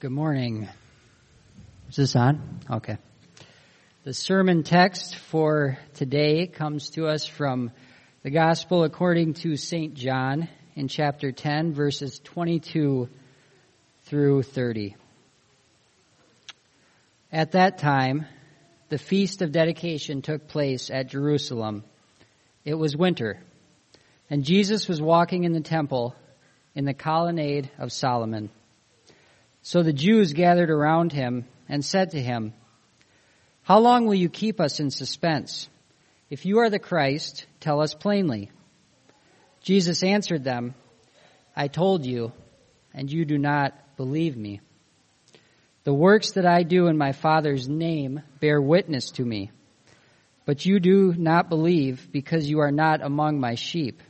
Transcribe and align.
Good 0.00 0.12
morning. 0.12 0.68
Is 1.88 1.96
this 1.96 2.14
on? 2.14 2.60
Okay. 2.70 2.98
The 4.04 4.14
sermon 4.14 4.62
text 4.62 5.16
for 5.16 5.76
today 5.94 6.46
comes 6.46 6.90
to 6.90 7.08
us 7.08 7.26
from 7.26 7.72
the 8.22 8.30
Gospel 8.30 8.84
according 8.84 9.34
to 9.34 9.56
St. 9.56 9.94
John 9.94 10.48
in 10.76 10.86
chapter 10.86 11.32
10, 11.32 11.72
verses 11.72 12.20
22 12.22 13.08
through 14.04 14.44
30. 14.44 14.94
At 17.32 17.50
that 17.52 17.78
time, 17.78 18.26
the 18.90 18.98
feast 18.98 19.42
of 19.42 19.50
dedication 19.50 20.22
took 20.22 20.46
place 20.46 20.90
at 20.90 21.08
Jerusalem. 21.08 21.82
It 22.64 22.74
was 22.74 22.96
winter, 22.96 23.42
and 24.30 24.44
Jesus 24.44 24.86
was 24.86 25.02
walking 25.02 25.42
in 25.42 25.54
the 25.54 25.60
temple 25.60 26.14
in 26.76 26.84
the 26.84 26.94
colonnade 26.94 27.68
of 27.80 27.90
Solomon. 27.90 28.50
So 29.62 29.82
the 29.82 29.92
Jews 29.92 30.32
gathered 30.32 30.70
around 30.70 31.12
him 31.12 31.46
and 31.68 31.84
said 31.84 32.10
to 32.12 32.20
him, 32.20 32.54
How 33.62 33.78
long 33.78 34.06
will 34.06 34.14
you 34.14 34.28
keep 34.28 34.60
us 34.60 34.80
in 34.80 34.90
suspense? 34.90 35.68
If 36.30 36.46
you 36.46 36.58
are 36.58 36.70
the 36.70 36.78
Christ, 36.78 37.46
tell 37.60 37.80
us 37.80 37.94
plainly. 37.94 38.50
Jesus 39.62 40.02
answered 40.02 40.44
them, 40.44 40.74
I 41.56 41.68
told 41.68 42.06
you, 42.06 42.32
and 42.94 43.10
you 43.10 43.24
do 43.24 43.38
not 43.38 43.74
believe 43.96 44.36
me. 44.36 44.60
The 45.84 45.94
works 45.94 46.32
that 46.32 46.46
I 46.46 46.62
do 46.62 46.86
in 46.86 46.98
my 46.98 47.12
Father's 47.12 47.68
name 47.68 48.22
bear 48.40 48.60
witness 48.60 49.10
to 49.12 49.24
me, 49.24 49.50
but 50.44 50.64
you 50.64 50.80
do 50.80 51.14
not 51.16 51.48
believe 51.48 52.12
because 52.12 52.48
you 52.48 52.60
are 52.60 52.70
not 52.70 53.02
among 53.02 53.40
my 53.40 53.54
sheep. 53.54 54.02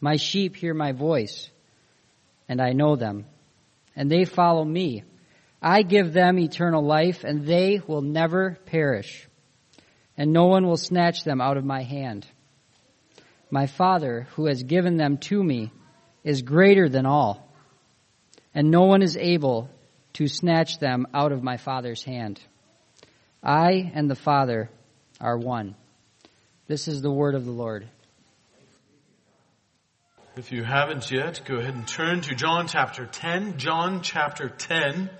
My 0.00 0.16
sheep 0.16 0.56
hear 0.56 0.72
my 0.72 0.92
voice, 0.92 1.50
and 2.48 2.60
I 2.60 2.72
know 2.72 2.96
them 2.96 3.26
and 4.00 4.10
they 4.10 4.24
follow 4.24 4.64
me. 4.64 5.04
I 5.60 5.82
give 5.82 6.14
them 6.14 6.38
eternal 6.38 6.82
life, 6.82 7.22
and 7.22 7.44
they 7.44 7.82
will 7.86 8.00
never 8.00 8.56
perish, 8.64 9.28
and 10.16 10.32
no 10.32 10.46
one 10.46 10.66
will 10.66 10.78
snatch 10.78 11.22
them 11.22 11.42
out 11.42 11.58
of 11.58 11.66
my 11.66 11.82
hand. 11.82 12.26
My 13.50 13.66
Father, 13.66 14.26
who 14.36 14.46
has 14.46 14.62
given 14.62 14.96
them 14.96 15.18
to 15.28 15.44
me, 15.44 15.70
is 16.24 16.40
greater 16.40 16.88
than 16.88 17.04
all, 17.04 17.46
and 18.54 18.70
no 18.70 18.84
one 18.84 19.02
is 19.02 19.18
able 19.18 19.68
to 20.14 20.28
snatch 20.28 20.78
them 20.78 21.06
out 21.12 21.30
of 21.32 21.42
my 21.42 21.58
Father's 21.58 22.02
hand. 22.02 22.40
I 23.42 23.92
and 23.92 24.08
the 24.08 24.16
Father 24.16 24.70
are 25.20 25.36
one. 25.36 25.74
This 26.68 26.88
is 26.88 27.02
the 27.02 27.12
word 27.12 27.34
of 27.34 27.44
the 27.44 27.50
Lord. 27.50 27.86
If 30.40 30.52
you 30.52 30.64
haven't 30.64 31.10
yet, 31.10 31.42
go 31.44 31.56
ahead 31.56 31.74
and 31.74 31.86
turn 31.86 32.22
to 32.22 32.34
John 32.34 32.66
chapter 32.66 33.04
10. 33.04 33.58
John 33.58 34.00
chapter 34.00 34.48
10. 34.48 35.10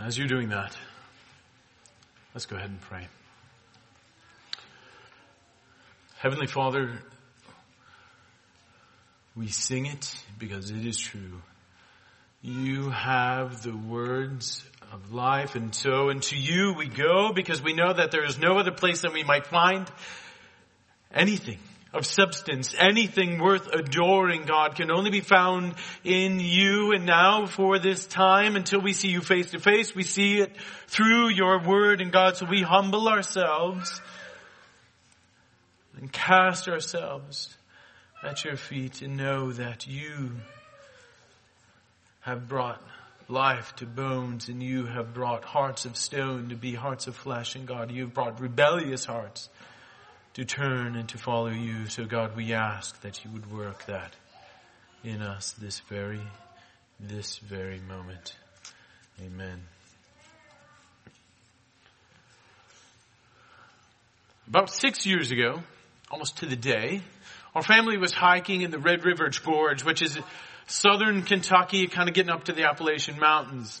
As 0.00 0.18
you're 0.18 0.26
doing 0.26 0.48
that, 0.48 0.76
let's 2.34 2.46
go 2.46 2.56
ahead 2.56 2.68
and 2.68 2.80
pray. 2.80 3.06
Heavenly 6.18 6.48
Father, 6.48 6.98
we 9.36 9.46
sing 9.46 9.86
it 9.86 10.12
because 10.40 10.72
it 10.72 10.84
is 10.84 10.98
true. 10.98 11.42
You 12.42 12.90
have 12.90 13.62
the 13.62 13.76
words 13.76 14.64
of 14.90 15.12
life 15.12 15.54
and 15.54 15.72
so 15.72 16.08
into 16.08 16.36
you 16.36 16.74
we 16.76 16.88
go 16.88 17.32
because 17.32 17.62
we 17.62 17.72
know 17.72 17.92
that 17.92 18.10
there 18.10 18.24
is 18.24 18.36
no 18.36 18.58
other 18.58 18.72
place 18.72 19.02
that 19.02 19.12
we 19.12 19.22
might 19.22 19.46
find 19.46 19.88
anything 21.14 21.60
of 21.92 22.06
substance, 22.06 22.74
anything 22.78 23.38
worth 23.40 23.66
adoring, 23.66 24.44
God, 24.44 24.76
can 24.76 24.90
only 24.90 25.10
be 25.10 25.20
found 25.20 25.74
in 26.04 26.38
you. 26.38 26.92
And 26.92 27.04
now 27.04 27.46
for 27.46 27.78
this 27.78 28.06
time, 28.06 28.54
until 28.54 28.80
we 28.80 28.92
see 28.92 29.08
you 29.08 29.20
face 29.20 29.50
to 29.50 29.58
face, 29.58 29.94
we 29.94 30.04
see 30.04 30.38
it 30.38 30.56
through 30.86 31.28
your 31.28 31.58
word 31.60 32.00
and 32.00 32.12
God. 32.12 32.36
So 32.36 32.46
we 32.46 32.62
humble 32.62 33.08
ourselves 33.08 34.00
and 35.98 36.12
cast 36.12 36.68
ourselves 36.68 37.56
at 38.22 38.44
your 38.44 38.56
feet 38.56 39.02
and 39.02 39.16
know 39.16 39.50
that 39.52 39.86
you 39.86 40.32
have 42.20 42.48
brought 42.48 42.80
life 43.28 43.74
to 43.76 43.86
bones 43.86 44.48
and 44.48 44.62
you 44.62 44.86
have 44.86 45.14
brought 45.14 45.44
hearts 45.44 45.84
of 45.86 45.96
stone 45.96 46.50
to 46.50 46.56
be 46.56 46.74
hearts 46.74 47.06
of 47.06 47.16
flesh 47.16 47.54
and 47.54 47.66
God, 47.66 47.90
you've 47.90 48.12
brought 48.12 48.40
rebellious 48.40 49.04
hearts 49.04 49.48
to 50.34 50.44
turn 50.44 50.96
and 50.96 51.08
to 51.08 51.18
follow 51.18 51.50
you. 51.50 51.86
So 51.86 52.04
God, 52.04 52.36
we 52.36 52.52
ask 52.52 53.00
that 53.02 53.24
you 53.24 53.30
would 53.32 53.50
work 53.50 53.86
that 53.86 54.14
in 55.02 55.22
us 55.22 55.52
this 55.52 55.80
very, 55.80 56.20
this 56.98 57.38
very 57.38 57.80
moment. 57.80 58.34
Amen. 59.24 59.62
About 64.46 64.70
six 64.70 65.06
years 65.06 65.30
ago, 65.30 65.62
almost 66.10 66.38
to 66.38 66.46
the 66.46 66.56
day, 66.56 67.02
our 67.54 67.62
family 67.62 67.98
was 67.98 68.12
hiking 68.12 68.62
in 68.62 68.70
the 68.70 68.78
Red 68.78 69.04
River 69.04 69.30
Gorge, 69.44 69.84
which 69.84 70.02
is 70.02 70.18
southern 70.66 71.22
Kentucky, 71.22 71.86
kind 71.86 72.08
of 72.08 72.14
getting 72.14 72.30
up 72.30 72.44
to 72.44 72.52
the 72.52 72.64
Appalachian 72.64 73.18
Mountains. 73.18 73.80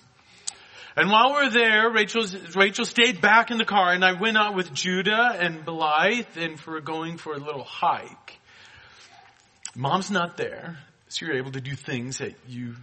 And 0.96 1.10
while 1.10 1.32
we're 1.32 1.50
there, 1.50 1.90
Rachel, 1.90 2.24
Rachel 2.54 2.84
stayed 2.84 3.20
back 3.20 3.50
in 3.50 3.58
the 3.58 3.64
car 3.64 3.92
and 3.92 4.04
I 4.04 4.12
went 4.12 4.36
out 4.36 4.54
with 4.54 4.72
Judah 4.72 5.36
and 5.38 5.64
Blythe 5.64 6.36
and 6.36 6.58
for 6.58 6.80
going 6.80 7.16
for 7.16 7.34
a 7.34 7.38
little 7.38 7.64
hike. 7.64 8.38
Mom's 9.76 10.10
not 10.10 10.36
there, 10.36 10.78
so 11.08 11.26
you're 11.26 11.36
able 11.36 11.52
to 11.52 11.60
do 11.60 11.76
things 11.76 12.18
that 12.18 12.34
you 12.48 12.74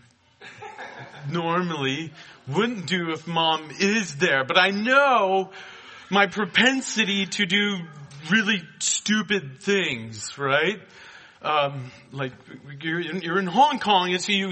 normally 1.29 2.13
wouldn't 2.47 2.87
do 2.87 3.11
if 3.11 3.27
mom 3.27 3.69
is 3.79 4.15
there. 4.15 4.45
But 4.45 4.57
I 4.57 4.69
know 4.69 5.51
my 6.09 6.27
propensity 6.27 7.25
to 7.25 7.45
do 7.45 7.77
really 8.31 8.61
stupid 8.79 9.61
things, 9.61 10.37
right? 10.37 10.79
Um, 11.41 11.91
like 12.11 12.33
you're 12.81 12.99
in, 12.99 13.21
you're 13.21 13.39
in, 13.39 13.45
Hong 13.45 13.79
Kong 13.79 14.11
and 14.11 14.21
so 14.21 14.31
you 14.31 14.51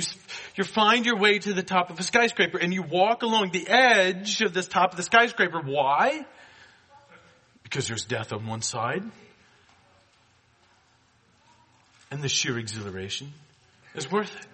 you 0.56 0.64
find 0.64 1.06
your 1.06 1.18
way 1.18 1.40
to 1.40 1.54
the 1.54 1.64
top 1.64 1.90
of 1.90 2.00
a 2.00 2.04
skyscraper 2.04 2.58
and 2.58 2.74
you 2.74 2.84
walk 2.84 3.24
along 3.24 3.52
the 3.52 3.68
edge 3.68 4.42
of 4.42 4.54
this 4.54 4.68
top 4.68 4.92
of 4.92 4.98
the 4.98 5.04
skyscraper. 5.04 5.62
Why? 5.62 6.26
Because 7.64 7.88
there's 7.88 8.06
death 8.06 8.34
on 8.34 8.46
one 8.46 8.62
side 8.62 9.04
and 12.12 12.22
the 12.22 12.30
sheer 12.30 12.58
exhilaration 12.58 13.34
is 13.96 14.12
worth 14.12 14.34
it. 14.36 14.48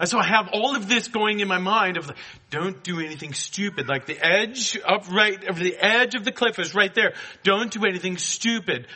And 0.00 0.08
so 0.08 0.18
I 0.18 0.26
have 0.26 0.50
all 0.52 0.76
of 0.76 0.88
this 0.88 1.08
going 1.08 1.40
in 1.40 1.48
my 1.48 1.58
mind 1.58 1.96
of 1.96 2.06
like, 2.06 2.16
don't 2.50 2.82
do 2.84 3.00
anything 3.00 3.34
stupid. 3.34 3.88
Like 3.88 4.06
the 4.06 4.18
edge 4.18 4.78
up 4.86 5.10
right, 5.10 5.42
of 5.48 5.58
the 5.58 5.76
edge 5.76 6.14
of 6.14 6.24
the 6.24 6.30
cliff 6.30 6.58
is 6.58 6.74
right 6.74 6.94
there. 6.94 7.14
Don't 7.42 7.70
do 7.70 7.84
anything 7.84 8.16
stupid. 8.16 8.86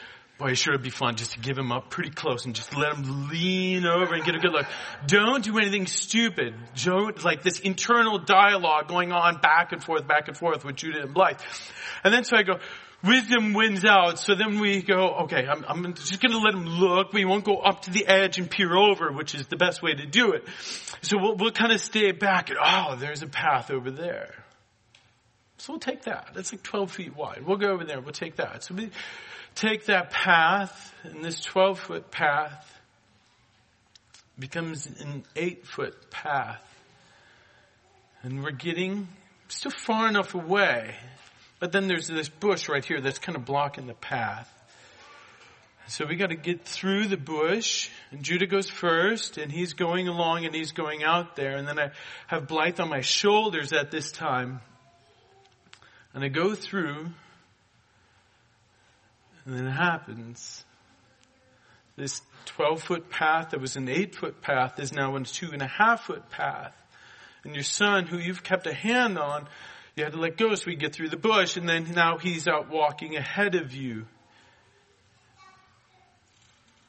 Boy, 0.43 0.55
sure 0.55 0.75
it'd 0.75 0.83
be 0.83 0.91
fun 0.91 1.15
just 1.15 1.35
to 1.35 1.39
give 1.39 1.57
him 1.57 1.71
up 1.71 1.89
pretty 1.89 2.11
close 2.11 2.47
and 2.47 2.55
just 2.57 2.77
let 2.77 2.97
him 2.97 3.29
lean 3.29 3.87
over 3.87 4.13
and 4.13 4.25
get 4.25 4.35
a 4.35 4.41
good 4.41 4.51
look. 4.51 4.67
Don't 5.07 5.45
do 5.45 5.57
anything 5.57 5.87
stupid. 5.87 6.57
Don't, 6.83 7.23
like 7.23 7.45
this 7.45 7.61
internal 7.61 8.19
dialogue 8.19 8.89
going 8.89 9.13
on 9.13 9.41
back 9.41 9.71
and 9.71 9.81
forth, 9.81 10.09
back 10.09 10.27
and 10.27 10.37
forth 10.37 10.65
with 10.65 10.75
Judah 10.75 11.03
and 11.03 11.15
Blythe. 11.15 11.39
And 12.03 12.13
then 12.13 12.25
so 12.25 12.37
I 12.37 12.43
go, 12.43 12.59
wisdom 13.05 13.53
wins 13.53 13.85
out. 13.85 14.19
So 14.19 14.35
then 14.35 14.59
we 14.59 14.83
go, 14.83 15.11
okay, 15.27 15.47
I'm, 15.47 15.65
I'm 15.69 15.95
just 15.95 16.21
going 16.21 16.33
to 16.33 16.39
let 16.39 16.55
him 16.55 16.67
look. 16.67 17.13
We 17.13 17.25
won't 17.25 17.45
go 17.45 17.59
up 17.59 17.83
to 17.83 17.93
the 17.93 18.05
edge 18.05 18.39
and 18.39 18.51
peer 18.51 18.75
over, 18.75 19.13
which 19.13 19.37
is 19.37 19.47
the 19.47 19.57
best 19.57 19.81
way 19.81 19.95
to 19.95 20.07
do 20.07 20.33
it. 20.33 20.45
So 21.03 21.19
we'll, 21.19 21.37
we'll 21.37 21.53
kind 21.53 21.71
of 21.71 21.81
stay 21.81 22.11
back 22.11 22.51
and, 22.51 22.59
oh, 22.61 22.97
there's 22.97 23.23
a 23.23 23.29
path 23.29 23.71
over 23.71 23.93
there. 23.93 24.35
So 25.59 25.75
we'll 25.75 25.79
take 25.79 26.03
that. 26.07 26.31
It's 26.35 26.51
like 26.51 26.65
12 26.65 26.91
feet 26.91 27.17
wide. 27.17 27.47
We'll 27.47 27.59
go 27.59 27.69
over 27.69 27.85
there. 27.85 28.01
We'll 28.01 28.11
take 28.11 28.35
that. 28.37 28.65
So 28.65 28.75
we, 28.75 28.91
take 29.55 29.87
that 29.87 30.11
path, 30.11 30.95
and 31.05 31.25
this 31.25 31.41
12 31.41 31.79
foot 31.79 32.11
path 32.11 32.81
becomes 34.39 34.87
an 34.87 35.25
8 35.37 35.67
foot 35.67 36.11
path. 36.11 36.63
And 38.23 38.43
we're 38.43 38.51
getting 38.53 39.09
still 39.49 39.73
far 39.73 40.09
enough 40.09 40.35
away. 40.35 40.95
But 41.59 41.73
then 41.73 41.87
there's 41.87 42.09
this 42.09 42.29
bush 42.29 42.69
right 42.69 42.85
here 42.85 43.01
that's 43.01 43.19
kind 43.19 43.37
of 43.37 43.45
blocking 43.45 43.87
the 43.87 43.95
path. 43.95 44.49
So 45.89 46.07
we 46.07 46.17
got 46.17 46.31
to 46.31 46.37
get 46.37 46.65
through 46.65 47.09
the 47.09 47.17
bush, 47.17 47.91
and 48.13 48.23
Judah 48.23 48.47
goes 48.47 48.71
first, 48.71 49.37
and 49.37 49.51
he's 49.51 49.75
going 49.75 50.09
along 50.09 50.47
and 50.47 50.55
he's 50.55 50.73
going 50.73 51.03
out 51.03 51.37
there, 51.37 51.57
and 51.57 51.67
then 51.67 51.79
I 51.79 51.91
have 52.29 52.47
Blythe 52.47 52.81
on 52.81 52.89
my 52.89 53.01
shoulders 53.01 53.73
at 53.73 53.91
this 53.91 54.11
time, 54.11 54.61
and 56.15 56.25
I 56.25 56.29
go 56.29 56.55
through, 56.55 57.09
and 59.45 59.55
then 59.55 59.67
it 59.67 59.73
happens. 59.73 60.65
This 61.97 62.23
12 62.47 62.83
foot 62.83 63.11
path 63.11 63.51
that 63.51 63.61
was 63.61 63.77
an 63.77 63.89
8 63.89 64.15
foot 64.15 64.41
path 64.41 64.79
is 64.79 64.93
now 64.93 65.15
a 65.17 65.25
two 65.25 65.51
and 65.53 65.63
a 65.63 65.67
half 65.67 66.07
foot 66.07 66.31
path. 66.31 66.75
And 67.45 67.55
your 67.55 67.65
son, 67.65 68.07
who 68.07 68.19
you've 68.19 68.43
kept 68.43 68.67
a 68.67 68.75
hand 68.75 69.19
on, 69.19 69.49
you 69.97 70.05
had 70.05 70.13
to 70.13 70.19
let 70.19 70.37
go 70.37 70.55
so 70.55 70.65
we 70.67 70.77
get 70.77 70.95
through 70.95 71.11
the 71.11 71.17
bush, 71.17 71.57
and 71.57 71.69
then 71.69 71.91
now 71.93 72.17
he's 72.17 72.49
out 72.49 72.71
walking 72.71 73.17
ahead 73.17 73.55
of 73.55 73.75
you. 73.75 74.07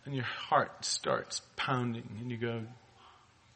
And 0.06 0.16
your 0.16 0.26
heart 0.26 0.86
starts 0.86 1.42
pounding, 1.56 2.08
and 2.22 2.32
you 2.32 2.38
go, 2.38 2.62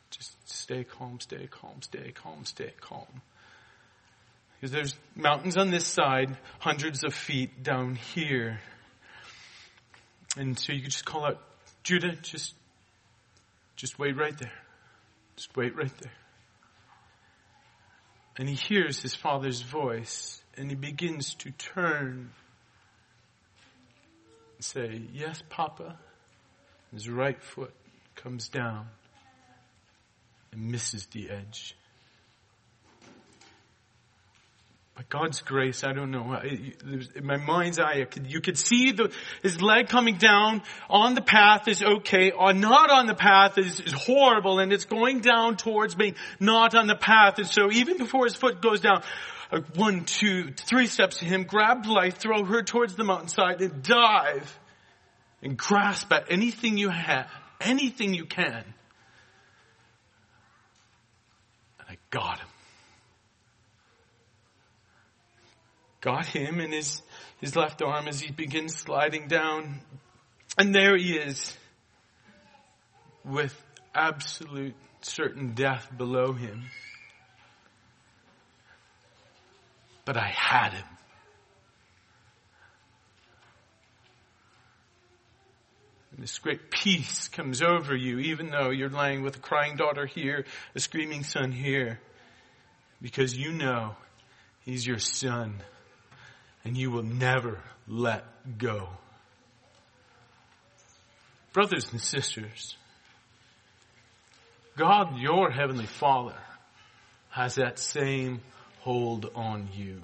Just 0.09 0.33
stay 0.49 0.83
calm, 0.83 1.19
stay 1.19 1.47
calm, 1.49 1.81
stay 1.81 2.11
calm, 2.11 2.45
stay 2.45 2.73
calm. 2.81 3.21
Because 4.55 4.71
there's 4.71 4.95
mountains 5.15 5.55
on 5.55 5.69
this 5.69 5.85
side, 5.85 6.35
hundreds 6.59 7.03
of 7.03 7.13
feet 7.13 7.63
down 7.63 7.95
here. 7.95 8.59
And 10.37 10.57
so 10.57 10.71
you 10.71 10.81
could 10.81 10.91
just 10.91 11.05
call 11.05 11.25
out, 11.25 11.41
Judah, 11.83 12.15
just, 12.21 12.53
just 13.75 13.97
wait 13.97 14.15
right 14.15 14.37
there. 14.37 14.53
Just 15.35 15.55
wait 15.55 15.75
right 15.75 15.91
there. 16.01 16.11
And 18.37 18.47
he 18.47 18.55
hears 18.55 19.01
his 19.01 19.15
father's 19.15 19.61
voice 19.61 20.41
and 20.55 20.69
he 20.69 20.75
begins 20.75 21.33
to 21.35 21.51
turn 21.51 22.31
and 24.55 24.65
say, 24.65 25.01
Yes, 25.13 25.41
Papa. 25.49 25.97
His 26.93 27.09
right 27.09 27.41
foot 27.41 27.73
comes 28.15 28.47
down 28.47 28.87
and 30.51 30.71
misses 30.71 31.05
the 31.07 31.29
edge. 31.29 31.75
God's 35.09 35.41
grace, 35.41 35.83
I 35.83 35.93
don't 35.93 36.09
know. 36.09 36.39
In 36.41 37.23
my 37.25 37.37
mind's 37.37 37.77
eye, 37.77 38.03
could, 38.05 38.31
you 38.31 38.41
could 38.41 38.57
see 38.57 38.91
the, 38.91 39.11
his 39.43 39.61
leg 39.61 39.89
coming 39.89 40.17
down 40.17 40.63
on 40.89 41.13
the 41.13 41.21
path 41.21 41.67
is 41.67 41.83
okay. 41.83 42.31
On 42.31 42.59
not 42.59 42.89
on 42.89 43.05
the 43.05 43.13
path 43.13 43.59
is, 43.59 43.79
is 43.79 43.93
horrible, 43.93 44.59
and 44.59 44.73
it's 44.73 44.85
going 44.85 45.19
down 45.19 45.55
towards 45.55 45.93
being 45.93 46.15
not 46.39 46.73
on 46.73 46.87
the 46.87 46.95
path. 46.95 47.37
And 47.37 47.47
so 47.47 47.71
even 47.71 47.97
before 47.97 48.25
his 48.25 48.35
foot 48.35 48.61
goes 48.61 48.81
down, 48.81 49.03
uh, 49.51 49.61
one, 49.75 50.05
two, 50.05 50.51
three 50.51 50.87
steps 50.87 51.19
to 51.19 51.25
him, 51.25 51.43
grab 51.43 51.83
Blythe, 51.83 52.15
throw 52.15 52.43
her 52.43 52.63
towards 52.63 52.95
the 52.95 53.03
mountainside, 53.03 53.61
and 53.61 53.83
dive 53.83 54.59
and 55.41 55.55
grasp 55.57 56.11
at 56.11 56.31
anything 56.31 56.77
you 56.77 56.89
have, 56.89 57.29
anything 57.61 58.13
you 58.13 58.25
can. 58.25 58.63
And 61.79 61.87
I 61.87 61.97
got 62.09 62.39
him. 62.39 62.47
Got 66.01 66.25
him 66.25 66.59
in 66.59 66.71
his, 66.71 67.01
his 67.39 67.55
left 67.55 67.81
arm 67.81 68.07
as 68.07 68.19
he 68.19 68.31
begins 68.31 68.75
sliding 68.75 69.27
down. 69.27 69.81
And 70.57 70.73
there 70.73 70.97
he 70.97 71.17
is 71.17 71.55
with 73.23 73.55
absolute 73.93 74.75
certain 75.01 75.53
death 75.53 75.89
below 75.95 76.33
him. 76.33 76.65
But 80.05 80.17
I 80.17 80.27
had 80.27 80.73
him. 80.73 80.85
And 86.11 86.23
this 86.23 86.39
great 86.39 86.71
peace 86.71 87.27
comes 87.27 87.61
over 87.61 87.95
you, 87.95 88.19
even 88.19 88.49
though 88.49 88.69
you're 88.71 88.89
lying 88.89 89.21
with 89.21 89.35
a 89.35 89.39
crying 89.39 89.75
daughter 89.75 90.05
here, 90.05 90.45
a 90.73 90.79
screaming 90.79 91.23
son 91.23 91.51
here, 91.51 91.99
because 93.01 93.37
you 93.37 93.51
know 93.51 93.95
he's 94.61 94.87
your 94.87 94.97
son 94.97 95.61
and 96.67 96.75
you 96.75 96.91
will 96.91 97.03
never 97.03 97.61
let 97.87 98.25
go. 98.57 98.89
Brothers 101.53 101.87
and 101.93 102.01
sisters, 102.01 102.75
God, 104.75 105.17
your 105.17 105.49
heavenly 105.49 105.85
Father, 105.85 106.35
has 107.29 107.55
that 107.55 107.79
same 107.79 108.41
hold 108.81 109.31
on 109.33 109.69
you. 109.75 110.01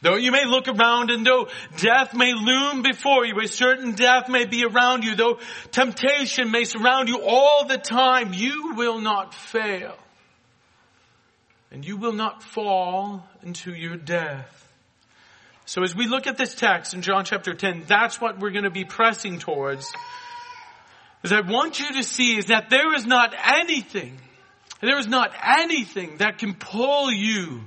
Though 0.00 0.14
you 0.14 0.30
may 0.30 0.44
look 0.46 0.68
around 0.68 1.10
and 1.10 1.26
though 1.26 1.48
death 1.76 2.14
may 2.14 2.34
loom 2.34 2.82
before 2.82 3.26
you, 3.26 3.34
a 3.40 3.48
certain 3.48 3.96
death 3.96 4.28
may 4.28 4.44
be 4.44 4.64
around 4.64 5.02
you, 5.02 5.16
though 5.16 5.40
temptation 5.72 6.52
may 6.52 6.62
surround 6.62 7.08
you 7.08 7.20
all 7.20 7.66
the 7.66 7.78
time, 7.78 8.32
you 8.32 8.74
will 8.76 9.00
not 9.00 9.34
fail. 9.34 9.96
And 11.72 11.84
you 11.84 11.96
will 11.96 12.12
not 12.12 12.44
fall 12.44 13.26
into 13.42 13.74
your 13.74 13.96
death. 13.96 14.60
So 15.64 15.82
as 15.82 15.94
we 15.94 16.06
look 16.06 16.26
at 16.26 16.36
this 16.36 16.54
text 16.54 16.94
in 16.94 17.02
John 17.02 17.24
chapter 17.24 17.54
10, 17.54 17.84
that's 17.86 18.20
what 18.20 18.38
we're 18.38 18.50
going 18.50 18.64
to 18.64 18.70
be 18.70 18.84
pressing 18.84 19.38
towards. 19.38 19.92
Is 21.22 21.32
I 21.32 21.40
want 21.40 21.78
you 21.78 21.92
to 21.94 22.02
see 22.02 22.36
is 22.36 22.46
that 22.46 22.68
there 22.68 22.94
is 22.94 23.06
not 23.06 23.34
anything, 23.44 24.18
there 24.80 24.98
is 24.98 25.06
not 25.06 25.32
anything 25.60 26.16
that 26.18 26.38
can 26.38 26.54
pull 26.54 27.12
you 27.12 27.60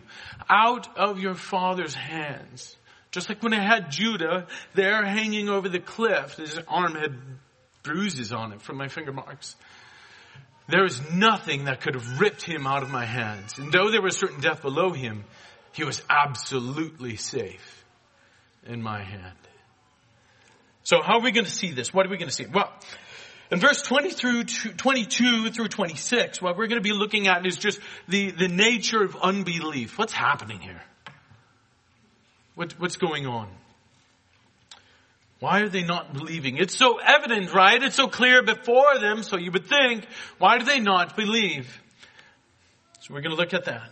out 0.50 0.98
of 0.98 1.20
your 1.20 1.36
father's 1.36 1.94
hands. 1.94 2.76
Just 3.12 3.30
like 3.30 3.42
when 3.42 3.54
I 3.54 3.64
had 3.64 3.92
Judah 3.92 4.48
there 4.74 5.06
hanging 5.06 5.48
over 5.48 5.70
the 5.70 5.80
cliff, 5.80 6.36
his 6.36 6.60
arm 6.68 6.96
had 6.96 7.18
bruises 7.82 8.34
on 8.34 8.52
it 8.52 8.62
from 8.62 8.76
my 8.76 8.90
finger 8.90 9.14
marks. 9.14 9.56
There 10.68 10.84
is 10.84 11.00
nothing 11.14 11.66
that 11.66 11.80
could 11.80 11.94
have 11.94 12.20
ripped 12.20 12.42
him 12.42 12.68
out 12.68 12.84
of 12.84 12.90
my 12.90 13.06
hands. 13.06 13.58
And 13.58 13.72
though 13.72 13.90
there 13.90 14.02
was 14.02 14.18
certain 14.18 14.42
death 14.42 14.64
below 14.64 14.92
him, 14.92 15.24
he 15.72 15.86
was 15.86 16.02
absolutely 16.10 17.16
safe 17.16 17.85
in 18.66 18.82
my 18.82 19.04
hand. 19.04 19.38
So 20.84 21.02
how 21.02 21.16
are 21.16 21.22
we 21.22 21.32
going 21.32 21.46
to 21.46 21.52
see 21.52 21.72
this? 21.72 21.94
What 21.94 22.06
are 22.06 22.10
we 22.10 22.18
going 22.18 22.30
to 22.30 22.36
see? 22.36 22.46
Well, 22.46 22.72
in 23.52 23.60
verse 23.60 23.82
20 23.82 24.12
through 24.12 24.44
22 24.44 25.50
through 25.50 25.68
26, 25.68 26.42
what 26.42 26.58
we're 26.58 26.68
going 26.68 26.82
to 26.82 26.88
be 26.88 26.94
looking 26.94 27.28
at 27.28 27.46
is 27.46 27.58
just 27.58 27.80
the, 28.08 28.32
the 28.32 28.48
nature 28.48 29.04
of 29.04 29.16
unbelief. 29.16 29.98
What's 29.98 30.14
happening 30.14 30.60
here? 30.60 30.82
What, 32.56 32.74
what's 32.80 32.98
going 32.98 33.28
on? 33.28 33.50
Why 35.40 35.62
are 35.62 35.70
they 35.70 35.84
not 35.84 36.14
believing? 36.14 36.58
It's 36.58 36.76
so 36.76 36.98
evident, 36.98 37.54
right? 37.54 37.82
It's 37.84 37.96
so 37.96 38.08
clear 38.08 38.42
before 38.42 38.98
them, 39.00 39.22
so 39.22 39.38
you 39.38 39.52
would 39.52 39.68
think, 39.68 40.08
why 40.38 40.58
do 40.58 40.66
they 40.66 40.80
not 40.80 41.16
believe? 41.16 41.82
So 43.02 43.14
we're 43.14 43.22
going 43.22 43.36
to 43.36 43.42
look 43.42 43.54
at 43.54 43.66
that. 43.66 43.90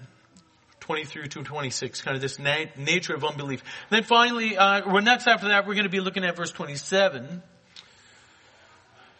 23 0.84 1.30
to 1.30 1.44
26, 1.44 2.02
kind 2.02 2.16
of 2.16 2.22
this 2.22 2.40
na- 2.40 2.66
nature 2.76 3.16
of 3.16 3.24
unbelief. 3.24 3.64
And 3.90 3.98
then 3.98 4.04
finally, 4.04 4.58
uh, 4.58 4.82
next 5.00 5.28
after 5.28 5.48
that, 5.48 5.66
we're 5.66 5.76
going 5.76 5.86
to 5.86 5.90
be 5.90 6.02
looking 6.02 6.26
at 6.26 6.36
verse 6.36 6.52
27. 6.52 7.42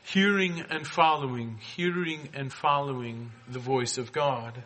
Hearing 0.04 0.62
and 0.70 0.86
following, 0.86 1.60
hearing 1.60 2.28
and 2.34 2.52
following 2.52 3.32
the 3.48 3.60
voice 3.60 3.98
of 3.98 4.12
God. 4.12 4.62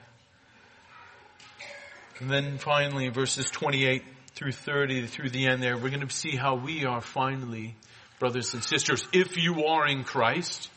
And 2.20 2.32
then 2.32 2.58
finally, 2.58 3.10
verses 3.10 3.46
28 3.52 4.04
through 4.34 4.54
30 4.54 5.06
through 5.06 5.30
the 5.30 5.46
end 5.46 5.62
there, 5.62 5.78
we're 5.78 5.92
going 5.92 6.08
to 6.08 6.10
see 6.10 6.36
how 6.36 6.56
we 6.56 6.86
are 6.86 7.02
finally, 7.02 7.76
brothers 8.20 8.56
and 8.56 8.64
sisters, 8.64 9.08
if 9.14 9.38
you 9.38 9.66
are 9.66 9.86
in 9.86 10.04
Christ, 10.04 10.72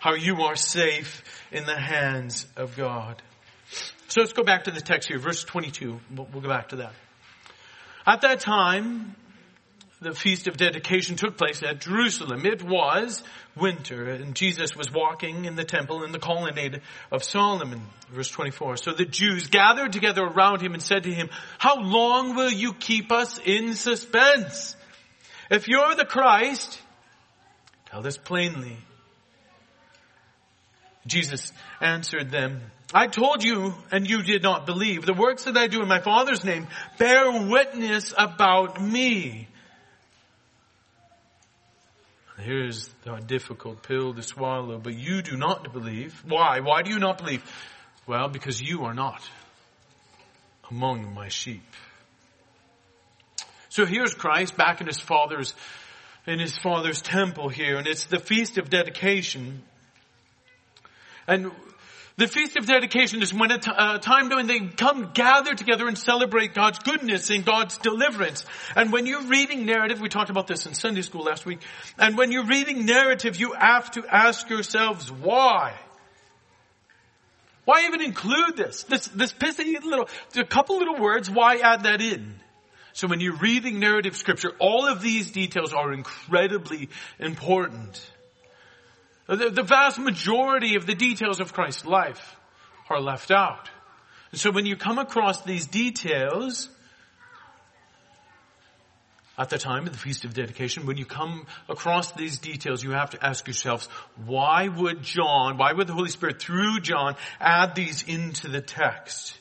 how 0.00 0.12
you 0.12 0.42
are 0.42 0.56
safe 0.56 1.22
in 1.50 1.64
the 1.64 1.80
hands 1.80 2.46
of 2.58 2.76
God. 2.76 3.22
So 4.10 4.22
let's 4.22 4.32
go 4.32 4.42
back 4.42 4.64
to 4.64 4.72
the 4.72 4.80
text 4.80 5.08
here, 5.08 5.20
verse 5.20 5.44
22. 5.44 6.00
We'll, 6.16 6.26
go 6.26 6.48
back 6.48 6.70
to 6.70 6.76
that. 6.76 6.92
At 8.04 8.22
that 8.22 8.40
time, 8.40 9.14
the 10.00 10.12
feast 10.12 10.48
of 10.48 10.56
dedication 10.56 11.14
took 11.14 11.36
place 11.36 11.62
at 11.62 11.80
Jerusalem. 11.80 12.44
It 12.44 12.60
was 12.60 13.22
winter 13.54 14.10
and 14.10 14.34
Jesus 14.34 14.74
was 14.74 14.90
walking 14.92 15.44
in 15.44 15.54
the 15.54 15.62
temple 15.62 16.02
in 16.02 16.10
the 16.10 16.18
colonnade 16.18 16.80
of 17.12 17.22
Solomon. 17.22 17.82
Verse 18.10 18.28
24. 18.28 18.78
So 18.78 18.92
the 18.94 19.04
Jews 19.04 19.46
gathered 19.46 19.92
together 19.92 20.22
around 20.22 20.60
him 20.60 20.72
and 20.72 20.82
said 20.82 21.04
to 21.04 21.12
him, 21.12 21.30
how 21.58 21.80
long 21.80 22.34
will 22.34 22.50
you 22.50 22.72
keep 22.72 23.12
us 23.12 23.38
in 23.38 23.74
suspense? 23.74 24.74
If 25.52 25.68
you're 25.68 25.94
the 25.94 26.04
Christ, 26.04 26.80
tell 27.86 28.04
us 28.04 28.16
plainly. 28.16 28.76
Jesus 31.06 31.52
answered 31.80 32.32
them, 32.32 32.60
I 32.92 33.06
told 33.06 33.44
you 33.44 33.74
and 33.92 34.08
you 34.08 34.22
did 34.22 34.42
not 34.42 34.66
believe. 34.66 35.06
The 35.06 35.14
works 35.14 35.44
that 35.44 35.56
I 35.56 35.68
do 35.68 35.82
in 35.82 35.88
my 35.88 36.00
Father's 36.00 36.44
name 36.44 36.66
bear 36.98 37.46
witness 37.48 38.12
about 38.16 38.80
me. 38.80 39.48
Here's 42.38 42.88
the 43.04 43.16
difficult 43.16 43.82
pill 43.82 44.14
to 44.14 44.22
swallow, 44.22 44.78
but 44.78 44.94
you 44.94 45.22
do 45.22 45.36
not 45.36 45.72
believe. 45.72 46.22
Why? 46.26 46.60
Why 46.60 46.82
do 46.82 46.90
you 46.90 46.98
not 46.98 47.18
believe? 47.18 47.44
Well, 48.06 48.28
because 48.28 48.60
you 48.60 48.84
are 48.84 48.94
not 48.94 49.22
among 50.70 51.12
my 51.14 51.28
sheep. 51.28 51.62
So 53.68 53.84
here's 53.84 54.14
Christ 54.14 54.56
back 54.56 54.80
in 54.80 54.86
his 54.86 54.98
father's, 54.98 55.54
in 56.26 56.40
his 56.40 56.56
father's 56.56 57.02
temple 57.02 57.50
here, 57.50 57.76
and 57.76 57.86
it's 57.86 58.06
the 58.06 58.18
feast 58.18 58.58
of 58.58 58.70
dedication. 58.70 59.62
And 61.28 61.52
the 62.20 62.28
Feast 62.28 62.54
of 62.58 62.66
Dedication 62.66 63.22
is 63.22 63.32
when 63.32 63.50
a 63.50 63.58
uh, 63.66 63.96
time 63.96 64.28
when 64.28 64.46
they 64.46 64.60
come 64.60 65.12
gather 65.14 65.54
together 65.54 65.88
and 65.88 65.96
celebrate 65.96 66.52
God's 66.52 66.78
goodness 66.80 67.30
and 67.30 67.46
God's 67.46 67.78
deliverance. 67.78 68.44
And 68.76 68.92
when 68.92 69.06
you're 69.06 69.22
reading 69.22 69.64
narrative, 69.64 70.02
we 70.02 70.10
talked 70.10 70.28
about 70.28 70.46
this 70.46 70.66
in 70.66 70.74
Sunday 70.74 71.00
school 71.00 71.22
last 71.22 71.46
week, 71.46 71.60
and 71.98 72.18
when 72.18 72.30
you're 72.30 72.44
reading 72.44 72.84
narrative, 72.84 73.40
you 73.40 73.54
have 73.58 73.90
to 73.92 74.04
ask 74.06 74.50
yourselves 74.50 75.10
why. 75.10 75.74
Why 77.64 77.86
even 77.86 78.02
include 78.02 78.54
this? 78.54 78.82
This, 78.82 79.08
this 79.08 79.32
pissy 79.32 79.82
little, 79.82 80.06
a 80.36 80.44
couple 80.44 80.76
little 80.76 81.00
words, 81.00 81.30
why 81.30 81.56
add 81.56 81.84
that 81.84 82.02
in? 82.02 82.34
So 82.92 83.08
when 83.08 83.20
you're 83.20 83.38
reading 83.38 83.80
narrative 83.80 84.14
scripture, 84.14 84.52
all 84.58 84.86
of 84.86 85.00
these 85.00 85.30
details 85.30 85.72
are 85.72 85.90
incredibly 85.90 86.90
important. 87.18 87.98
The, 89.30 89.48
the 89.50 89.62
vast 89.62 89.96
majority 89.96 90.74
of 90.74 90.86
the 90.86 90.94
details 90.96 91.38
of 91.38 91.52
Christ's 91.52 91.86
life 91.86 92.36
are 92.88 93.00
left 93.00 93.30
out. 93.30 93.70
And 94.32 94.40
so 94.40 94.50
when 94.50 94.66
you 94.66 94.74
come 94.74 94.98
across 94.98 95.42
these 95.42 95.66
details, 95.66 96.68
at 99.38 99.48
the 99.48 99.58
time 99.58 99.86
of 99.86 99.92
the 99.92 99.98
Feast 99.98 100.24
of 100.24 100.34
Dedication, 100.34 100.84
when 100.84 100.96
you 100.96 101.06
come 101.06 101.46
across 101.68 102.10
these 102.12 102.38
details, 102.38 102.82
you 102.82 102.90
have 102.90 103.10
to 103.10 103.24
ask 103.24 103.46
yourselves, 103.46 103.88
why 104.26 104.66
would 104.66 105.02
John, 105.02 105.58
why 105.58 105.72
would 105.74 105.86
the 105.86 105.92
Holy 105.92 106.10
Spirit 106.10 106.42
through 106.42 106.80
John 106.80 107.14
add 107.38 107.76
these 107.76 108.02
into 108.02 108.48
the 108.48 108.60
text? 108.60 109.38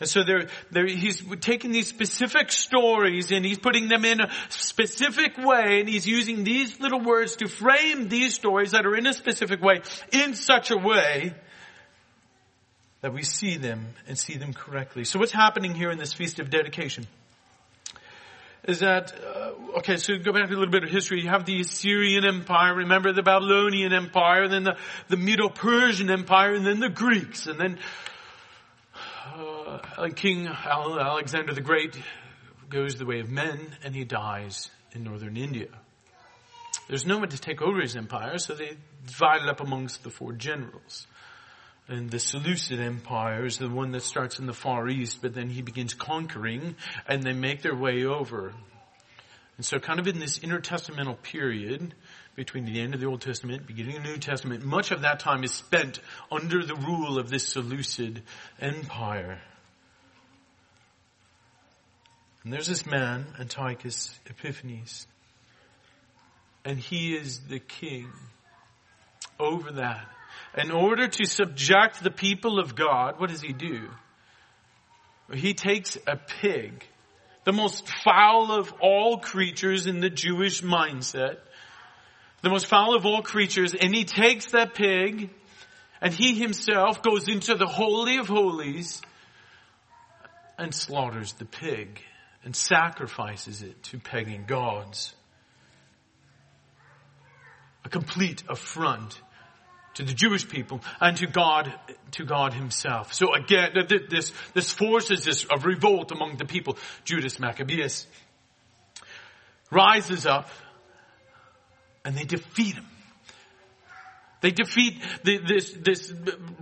And 0.00 0.08
so 0.08 0.24
there, 0.24 0.48
there, 0.72 0.86
he's 0.86 1.22
taking 1.40 1.70
these 1.70 1.86
specific 1.86 2.50
stories 2.50 3.30
and 3.30 3.44
he's 3.44 3.58
putting 3.58 3.88
them 3.88 4.04
in 4.04 4.20
a 4.20 4.30
specific 4.48 5.38
way 5.38 5.80
and 5.80 5.88
he's 5.88 6.06
using 6.06 6.42
these 6.42 6.80
little 6.80 7.00
words 7.00 7.36
to 7.36 7.48
frame 7.48 8.08
these 8.08 8.34
stories 8.34 8.72
that 8.72 8.86
are 8.86 8.96
in 8.96 9.06
a 9.06 9.12
specific 9.12 9.62
way 9.62 9.82
in 10.12 10.34
such 10.34 10.70
a 10.70 10.76
way 10.76 11.32
that 13.02 13.12
we 13.12 13.22
see 13.22 13.56
them 13.56 13.86
and 14.08 14.18
see 14.18 14.36
them 14.36 14.52
correctly. 14.52 15.04
So 15.04 15.18
what's 15.18 15.32
happening 15.32 15.74
here 15.74 15.90
in 15.90 15.98
this 15.98 16.12
Feast 16.12 16.40
of 16.40 16.50
Dedication? 16.50 17.06
Is 18.66 18.80
that, 18.80 19.12
uh, 19.22 19.78
okay, 19.78 19.98
so 19.98 20.16
go 20.16 20.32
back 20.32 20.46
a 20.46 20.54
little 20.54 20.70
bit 20.70 20.84
of 20.84 20.90
history. 20.90 21.20
You 21.20 21.28
have 21.28 21.44
the 21.44 21.60
Assyrian 21.60 22.24
Empire, 22.24 22.74
remember 22.74 23.12
the 23.12 23.22
Babylonian 23.22 23.92
Empire, 23.92 24.48
then 24.48 24.64
the, 24.64 24.78
the 25.08 25.18
Medo-Persian 25.18 26.10
Empire, 26.10 26.54
and 26.54 26.64
then 26.64 26.80
the 26.80 26.88
Greeks, 26.88 27.46
and 27.46 27.60
then 27.60 27.78
uh, 29.24 30.08
King 30.14 30.46
Alexander 30.46 31.54
the 31.54 31.60
Great 31.60 31.96
goes 32.68 32.96
the 32.96 33.06
way 33.06 33.20
of 33.20 33.30
men 33.30 33.76
and 33.82 33.94
he 33.94 34.04
dies 34.04 34.70
in 34.92 35.04
northern 35.04 35.36
India. 35.36 35.68
There's 36.88 37.06
no 37.06 37.18
one 37.18 37.30
to 37.30 37.38
take 37.38 37.62
over 37.62 37.80
his 37.80 37.96
empire, 37.96 38.36
so 38.38 38.54
they 38.54 38.76
divide 39.06 39.42
it 39.42 39.48
up 39.48 39.60
amongst 39.60 40.02
the 40.02 40.10
four 40.10 40.32
generals. 40.32 41.06
And 41.88 42.10
the 42.10 42.18
Seleucid 42.18 42.80
Empire 42.80 43.44
is 43.46 43.58
the 43.58 43.68
one 43.68 43.92
that 43.92 44.02
starts 44.02 44.38
in 44.38 44.46
the 44.46 44.54
Far 44.54 44.88
East, 44.88 45.20
but 45.22 45.34
then 45.34 45.48
he 45.50 45.62
begins 45.62 45.94
conquering 45.94 46.76
and 47.06 47.22
they 47.22 47.32
make 47.32 47.62
their 47.62 47.74
way 47.74 48.04
over. 48.04 48.52
And 49.56 49.64
so 49.64 49.78
kind 49.78 50.00
of 50.00 50.06
in 50.06 50.18
this 50.18 50.38
intertestamental 50.40 51.22
period, 51.22 51.94
between 52.36 52.64
the 52.64 52.80
end 52.80 52.94
of 52.94 53.00
the 53.00 53.06
Old 53.06 53.20
Testament, 53.20 53.66
beginning 53.66 53.96
of 53.96 54.02
the 54.02 54.10
New 54.10 54.18
Testament, 54.18 54.64
much 54.64 54.90
of 54.90 55.02
that 55.02 55.20
time 55.20 55.44
is 55.44 55.52
spent 55.52 56.00
under 56.30 56.64
the 56.64 56.74
rule 56.74 57.18
of 57.18 57.30
this 57.30 57.48
Seleucid 57.48 58.22
Empire. 58.60 59.40
And 62.42 62.52
there's 62.52 62.66
this 62.66 62.84
man, 62.84 63.26
Antiochus 63.38 64.18
Epiphanes, 64.26 65.06
and 66.64 66.78
he 66.78 67.14
is 67.14 67.40
the 67.48 67.58
king 67.58 68.10
over 69.38 69.72
that. 69.72 70.06
In 70.56 70.70
order 70.70 71.08
to 71.08 71.26
subject 71.26 72.02
the 72.02 72.10
people 72.10 72.58
of 72.58 72.74
God, 72.74 73.18
what 73.18 73.30
does 73.30 73.40
he 73.40 73.52
do? 73.52 73.88
He 75.32 75.54
takes 75.54 75.96
a 76.06 76.16
pig, 76.16 76.84
the 77.44 77.52
most 77.52 77.88
foul 78.04 78.52
of 78.52 78.72
all 78.80 79.18
creatures 79.18 79.86
in 79.86 80.00
the 80.00 80.10
Jewish 80.10 80.62
mindset, 80.62 81.38
the 82.44 82.50
most 82.50 82.66
foul 82.66 82.94
of 82.94 83.06
all 83.06 83.22
creatures, 83.22 83.74
and 83.74 83.94
he 83.94 84.04
takes 84.04 84.52
that 84.52 84.74
pig 84.74 85.30
and 86.00 86.12
he 86.12 86.34
himself 86.34 87.02
goes 87.02 87.28
into 87.28 87.54
the 87.54 87.66
Holy 87.66 88.18
of 88.18 88.28
Holies 88.28 89.00
and 90.58 90.74
slaughters 90.74 91.32
the 91.32 91.46
pig 91.46 92.00
and 92.44 92.54
sacrifices 92.54 93.62
it 93.62 93.82
to 93.84 93.98
pagan 93.98 94.44
gods. 94.46 95.14
A 97.84 97.88
complete 97.88 98.42
affront 98.48 99.18
to 99.94 100.02
the 100.02 100.12
Jewish 100.12 100.46
people 100.46 100.82
and 101.00 101.16
to 101.16 101.26
God, 101.26 101.72
to 102.12 102.24
God 102.24 102.52
himself. 102.52 103.14
So 103.14 103.34
again, 103.34 103.72
this, 104.10 104.32
this 104.52 104.70
forces 104.70 105.24
this 105.24 105.46
a 105.50 105.58
revolt 105.58 106.12
among 106.12 106.36
the 106.36 106.44
people. 106.44 106.76
Judas 107.04 107.38
Maccabeus 107.38 108.06
rises 109.70 110.26
up 110.26 110.50
and 112.04 112.16
they 112.16 112.24
defeat 112.24 112.74
him. 112.74 112.86
They 114.40 114.50
defeat 114.50 115.02
the, 115.24 115.38
this, 115.38 115.72
this 115.72 116.12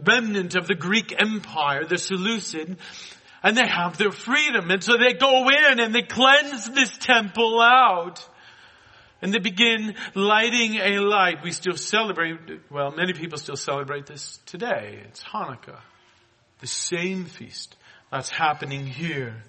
remnant 0.05 0.55
of 0.55 0.69
the 0.69 0.75
Greek 0.77 1.13
Empire, 1.21 1.85
the 1.85 1.99
Seleucid, 1.99 2.77
and 3.43 3.57
they 3.57 3.67
have 3.67 3.99
their 3.99 4.13
freedom. 4.13 4.71
And 4.71 4.85
so 4.85 4.97
they 4.97 5.15
go 5.15 5.49
in 5.49 5.81
and 5.81 5.93
they 5.93 6.03
cleanse 6.03 6.71
this 6.71 6.97
temple 6.97 7.61
out. 7.61 8.25
And 9.21 9.33
they 9.33 9.41
begin 9.41 9.95
lighting 10.15 10.77
a 10.77 10.99
light. 11.01 11.43
We 11.43 11.51
still 11.51 11.77
celebrate, 11.77 12.39
well, 12.71 12.93
many 12.93 13.13
people 13.15 13.39
still 13.39 13.57
celebrate 13.57 14.07
this 14.07 14.39
today. 14.47 15.01
It's 15.09 15.23
Hanukkah. 15.23 15.81
The 16.61 16.67
same 16.69 17.25
feast 17.25 17.77
that's 18.13 18.31
happening 18.31 18.87
here. 18.87 19.43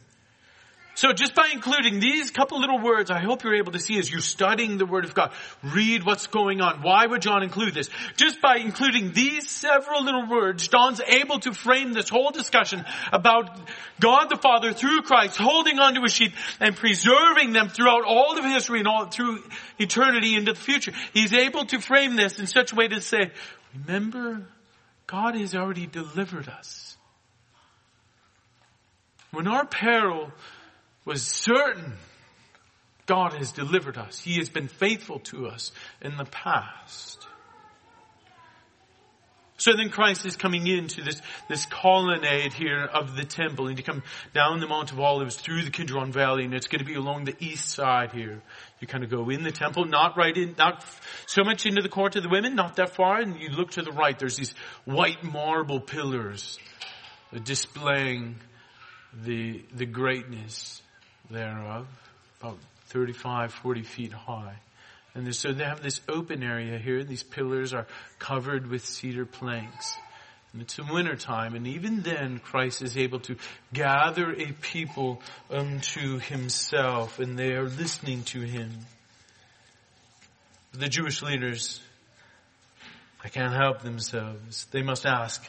So 0.96 1.12
just 1.12 1.34
by 1.34 1.50
including 1.52 2.00
these 2.00 2.30
couple 2.30 2.60
little 2.60 2.80
words, 2.80 3.10
I 3.10 3.20
hope 3.20 3.44
you're 3.44 3.56
able 3.56 3.72
to 3.72 3.80
see 3.80 3.98
as 3.98 4.12
you're 4.12 4.22
studying 4.22 4.78
the 4.78 4.86
Word 4.86 5.06
of 5.06 5.16
God, 5.16 5.32
read 5.64 6.06
what's 6.06 6.28
going 6.28 6.62
on. 6.62 6.84
Why 6.84 7.08
would 7.08 7.22
John 7.22 7.42
include 7.42 7.74
this? 7.74 7.90
Just 8.16 8.42
by 8.42 8.58
including 8.58 9.12
these 9.12 9.50
several 9.50 10.04
little 10.04 10.28
words, 10.28 10.68
John's 10.68 11.02
able 11.02 11.40
to 11.40 11.54
frame 11.54 11.94
this 11.94 12.10
whole 12.10 12.30
discussion 12.30 12.86
about 13.12 13.60
God 14.00 14.30
the 14.30 14.38
Father 14.38 14.72
through 14.72 15.02
Christ 15.02 15.38
holding 15.38 15.80
onto 15.80 16.02
his 16.04 16.14
sheep 16.14 16.34
and 16.60 16.76
preserving 16.76 17.54
them 17.54 17.70
throughout 17.70 18.04
all 18.06 18.38
of 18.38 18.46
history 18.46 18.80
and 18.80 18.88
all 18.88 19.08
through 19.08 19.44
eternity 19.80 20.36
into 20.36 20.54
the 20.54 20.60
future. 20.60 20.92
He's 21.12 21.34
able 21.34 21.66
to 21.66 21.80
frame 21.80 22.16
this 22.16 22.38
in 22.38 22.46
such 22.46 22.72
a 22.72 22.76
way 22.76 22.88
to 22.88 23.02
say, 23.02 23.32
remember, 23.74 24.46
God 25.08 25.36
has 25.36 25.56
already 25.56 25.88
delivered 25.88 26.48
us. 26.50 26.98
When 29.32 29.48
our 29.48 29.66
peril 29.66 30.32
was 31.06 31.24
certain 31.26 31.94
God 33.06 33.34
has 33.34 33.52
delivered 33.52 33.98
us. 33.98 34.20
He 34.20 34.38
has 34.38 34.50
been 34.50 34.68
faithful 34.68 35.20
to 35.20 35.48
us 35.48 35.72
in 36.02 36.16
the 36.18 36.26
past. 36.26 37.28
So 39.58 39.74
then 39.78 39.90
Christ 39.90 40.26
is 40.26 40.36
coming 40.36 40.68
into 40.68 41.04
this, 41.04 41.22
this 41.48 41.66
colonnade 41.66 42.52
here 42.52 42.84
of 42.84 43.16
the 43.16 43.24
temple 43.24 43.68
and 43.68 43.78
you 43.78 43.84
come 43.84 44.04
down 44.34 44.60
the 44.60 44.68
Mount 44.68 44.92
of 44.92 45.00
Olives 45.00 45.38
through 45.38 45.64
the 45.64 45.72
Kidron 45.72 46.12
Valley 46.12 46.44
and 46.44 46.54
it's 46.54 46.68
going 46.68 46.80
to 46.80 46.86
be 46.86 46.96
along 46.96 47.26
the 47.26 47.36
east 47.40 47.70
side 47.70 48.12
here. 48.12 48.42
You 48.82 48.88
kind 48.88 49.06
of 49.06 49.10
go 49.10 49.30
in 49.30 49.44
the 49.44 49.54
temple, 49.54 49.86
not 49.86 50.18
right 50.18 50.36
in, 50.36 50.56
not 50.58 50.84
so 51.28 51.46
much 51.46 51.66
into 51.66 51.82
the 51.82 51.88
court 51.88 52.18
of 52.18 52.24
the 52.24 52.30
women, 52.30 52.56
not 52.56 52.76
that 52.76 52.90
far, 52.90 53.22
and 53.22 53.40
you 53.40 53.50
look 53.50 53.72
to 53.72 53.84
the 53.84 53.92
right, 53.94 54.20
there's 54.20 54.36
these 54.36 54.54
white 54.84 55.24
marble 55.24 55.80
pillars 55.80 56.60
uh, 57.34 57.40
displaying 57.40 58.36
the, 59.24 59.64
the 59.74 59.86
greatness 59.86 60.83
thereof, 61.30 61.88
about 62.42 62.58
35, 62.88 63.54
40 63.54 63.82
feet 63.84 64.14
high. 64.14 64.56
And 65.16 65.34
so 65.36 65.54
they 65.54 65.64
have 65.64 65.82
this 65.82 66.02
open 66.10 66.44
area 66.44 66.78
here. 66.78 67.04
These 67.04 67.24
pillars 67.24 67.74
are 67.74 67.88
covered 68.20 68.68
with 68.68 68.86
cedar 68.86 69.26
planks. 69.26 69.96
And 70.52 70.62
it's 70.62 70.78
in 70.78 70.88
winter 70.88 71.16
time, 71.16 71.56
and 71.56 71.66
even 71.66 72.02
then 72.02 72.38
Christ 72.38 72.84
is 72.84 72.96
able 72.96 73.20
to 73.22 73.38
gather 73.74 74.32
a 74.34 74.52
people 74.52 75.20
unto 75.50 76.20
himself, 76.20 77.18
and 77.18 77.40
they 77.40 77.54
are 77.54 77.64
listening 77.64 78.24
to 78.26 78.42
him. 78.42 78.72
The 80.74 80.90
Jewish 80.90 81.24
leaders, 81.24 81.82
they 83.24 83.30
can't 83.30 83.54
help 83.54 83.82
themselves. 83.82 84.66
They 84.66 84.84
must 84.84 85.08
ask, 85.08 85.44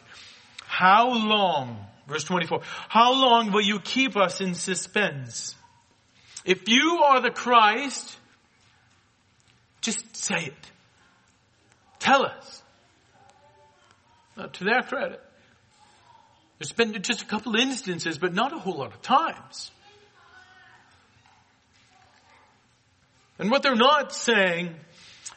how 0.65 1.11
long, 1.13 1.85
verse 2.09 2.25
24, 2.25 2.63
how 2.89 3.13
long 3.13 3.53
will 3.53 3.61
you 3.61 3.81
keep 3.81 4.17
us 4.17 4.41
in 4.41 4.55
suspense? 4.55 5.55
If 6.45 6.69
you 6.69 7.03
are 7.05 7.21
the 7.21 7.31
Christ, 7.31 8.17
just 9.81 10.17
say 10.17 10.47
it. 10.47 10.71
Tell 11.99 12.25
us. 12.25 12.63
Now, 14.37 14.47
to 14.47 14.65
their 14.65 14.83
credit, 14.83 15.23
there's 16.59 16.73
been 16.73 17.01
just 17.03 17.23
a 17.23 17.27
couple 17.27 17.57
instances, 17.57 18.19
but 18.19 18.35
not 18.35 18.53
a 18.53 18.59
whole 18.59 18.79
lot 18.79 18.93
of 18.93 19.01
times. 19.01 19.71
And 23.39 23.51
what 23.51 23.63
they're 23.63 23.75
not 23.75 24.13
saying, 24.13 24.75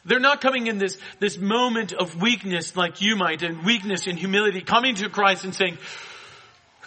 they're 0.04 0.20
not 0.20 0.40
coming 0.40 0.66
in 0.66 0.78
this, 0.78 0.98
this 1.18 1.36
moment 1.36 1.92
of 1.92 2.20
weakness 2.20 2.76
like 2.76 3.00
you 3.00 3.16
might, 3.16 3.42
and 3.42 3.64
weakness 3.64 4.06
and 4.06 4.18
humility, 4.18 4.60
coming 4.60 4.94
to 4.96 5.08
Christ 5.08 5.44
and 5.44 5.54
saying, 5.54 5.78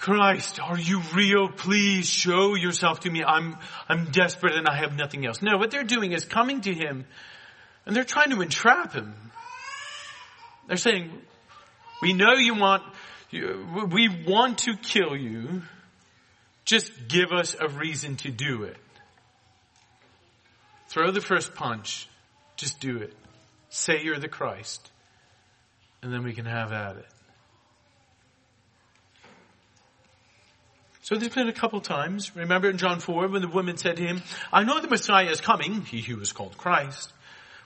Christ, 0.01 0.59
are 0.59 0.79
you 0.79 0.99
real? 1.13 1.47
Please 1.47 2.09
show 2.09 2.55
yourself 2.55 3.01
to 3.01 3.11
me. 3.11 3.23
I'm, 3.23 3.55
I'm 3.87 4.05
desperate 4.05 4.55
and 4.55 4.67
I 4.67 4.77
have 4.77 4.97
nothing 4.97 5.27
else. 5.27 5.43
No, 5.43 5.57
what 5.57 5.69
they're 5.69 5.83
doing 5.83 6.11
is 6.11 6.25
coming 6.25 6.61
to 6.61 6.73
him 6.73 7.05
and 7.85 7.95
they're 7.95 8.03
trying 8.03 8.31
to 8.31 8.41
entrap 8.41 8.93
him. 8.93 9.13
They're 10.67 10.77
saying, 10.77 11.11
we 12.01 12.13
know 12.13 12.33
you 12.33 12.55
want, 12.55 12.81
we 13.31 14.09
want 14.25 14.57
to 14.59 14.75
kill 14.75 15.15
you. 15.15 15.61
Just 16.65 16.91
give 17.07 17.31
us 17.31 17.55
a 17.59 17.67
reason 17.67 18.15
to 18.17 18.31
do 18.31 18.63
it. 18.63 18.77
Throw 20.87 21.11
the 21.11 21.21
first 21.21 21.53
punch. 21.53 22.09
Just 22.55 22.79
do 22.79 22.97
it. 22.97 23.13
Say 23.69 24.01
you're 24.03 24.19
the 24.19 24.27
Christ. 24.27 24.89
and 26.01 26.11
then 26.11 26.23
we 26.23 26.33
can 26.33 26.45
have 26.45 26.71
at 26.71 26.97
it. 26.97 27.10
So 31.11 31.17
there's 31.17 31.35
been 31.35 31.49
a 31.49 31.53
couple 31.53 31.81
times. 31.81 32.33
Remember 32.37 32.69
in 32.69 32.77
John 32.77 33.01
4 33.01 33.27
when 33.27 33.41
the 33.41 33.49
woman 33.49 33.75
said 33.75 33.97
to 33.97 34.01
him, 34.01 34.21
I 34.53 34.63
know 34.63 34.79
the 34.79 34.87
Messiah 34.87 35.29
is 35.29 35.41
coming, 35.41 35.81
he 35.81 35.99
who 35.99 36.21
is 36.21 36.31
called 36.31 36.57
Christ. 36.57 37.11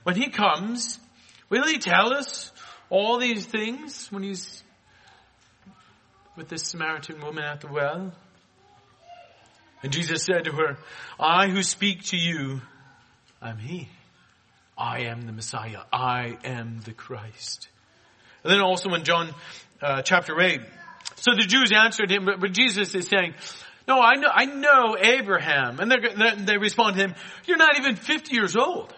When 0.01 0.15
he 0.15 0.31
comes, 0.31 0.99
will 1.47 1.67
he 1.67 1.77
tell 1.77 2.11
us 2.11 2.51
all 2.89 3.19
these 3.19 3.45
things 3.45 4.11
when 4.11 4.23
he's 4.23 4.63
with 6.35 6.49
this 6.49 6.63
Samaritan 6.63 7.21
woman 7.21 7.43
at 7.43 7.61
the 7.61 7.67
well? 7.67 8.13
And 9.83 9.93
Jesus 9.93 10.23
said 10.23 10.45
to 10.45 10.51
her, 10.53 10.79
I 11.19 11.47
who 11.47 11.61
speak 11.61 12.05
to 12.05 12.17
you, 12.17 12.61
I'm 13.43 13.59
he. 13.59 13.89
I 14.75 15.01
am 15.01 15.21
the 15.21 15.31
Messiah. 15.31 15.81
I 15.93 16.39
am 16.43 16.79
the 16.83 16.93
Christ. 16.93 17.67
And 18.43 18.51
then 18.51 18.61
also 18.61 18.91
in 18.95 19.03
John 19.03 19.35
uh, 19.83 20.01
chapter 20.01 20.41
8, 20.41 20.61
so 21.15 21.31
the 21.33 21.45
Jews 21.45 21.71
answered 21.71 22.11
him, 22.11 22.25
but, 22.25 22.39
but 22.39 22.51
Jesus 22.51 22.93
is 22.95 23.07
saying, 23.07 23.33
no, 23.87 23.99
I 24.01 24.15
know, 24.15 24.29
I 24.31 24.45
know 24.45 24.97
Abraham. 24.99 25.79
And 25.79 25.91
they 26.47 26.57
respond 26.57 26.95
to 26.97 27.03
him, 27.03 27.15
you're 27.45 27.57
not 27.57 27.77
even 27.77 27.95
50 27.95 28.35
years 28.35 28.55
old. 28.55 28.93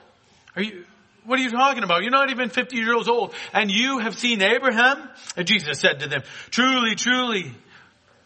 Are 0.55 0.63
you, 0.63 0.85
what 1.25 1.39
are 1.39 1.43
you 1.43 1.51
talking 1.51 1.83
about? 1.83 2.03
You're 2.03 2.11
not 2.11 2.31
even 2.31 2.49
50 2.49 2.77
years 2.77 3.07
old 3.07 3.33
and 3.53 3.69
you 3.69 3.99
have 3.99 4.17
seen 4.17 4.41
Abraham? 4.41 5.09
And 5.35 5.45
Jesus 5.45 5.79
said 5.79 5.99
to 5.99 6.07
them, 6.07 6.23
truly, 6.51 6.95
truly, 6.95 7.53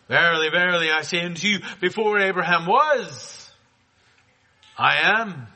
verily, 0.08 0.50
verily, 0.50 0.92
I 0.92 1.02
say 1.02 1.22
unto 1.22 1.48
you, 1.48 1.60
before 1.80 2.20
Abraham 2.20 2.68
was, 2.68 3.50
I 4.78 5.20
am. 5.20 5.48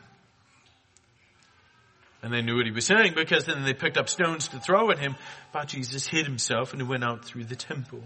And 2.25 2.33
they 2.33 2.41
knew 2.41 2.55
what 2.55 2.65
he 2.65 2.71
was 2.71 2.87
saying 2.87 3.13
because 3.13 3.45
then 3.45 3.63
they 3.63 3.75
picked 3.75 3.97
up 3.97 4.09
stones 4.09 4.47
to 4.47 4.59
throw 4.59 4.89
at 4.89 4.97
him. 4.97 5.15
But 5.53 5.67
Jesus 5.67 6.07
hid 6.07 6.25
himself 6.25 6.73
and 6.73 6.81
he 6.81 6.87
went 6.87 7.03
out 7.03 7.23
through 7.23 7.43
the 7.43 7.55
temple. 7.55 8.01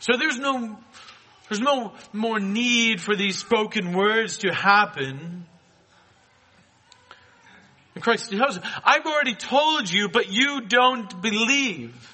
So 0.00 0.18
there's 0.18 0.38
no, 0.38 0.78
there's 1.48 1.62
no 1.62 1.94
more 2.12 2.38
need 2.38 3.00
for 3.00 3.16
these 3.16 3.38
spoken 3.38 3.94
words 3.94 4.36
to 4.38 4.52
happen. 4.52 5.46
And 7.94 8.04
Christ 8.04 8.30
tells 8.30 8.58
us, 8.58 8.66
I've 8.84 9.06
already 9.06 9.34
told 9.34 9.90
you, 9.90 10.10
but 10.10 10.30
you 10.30 10.60
don't 10.60 11.22
believe. 11.22 12.13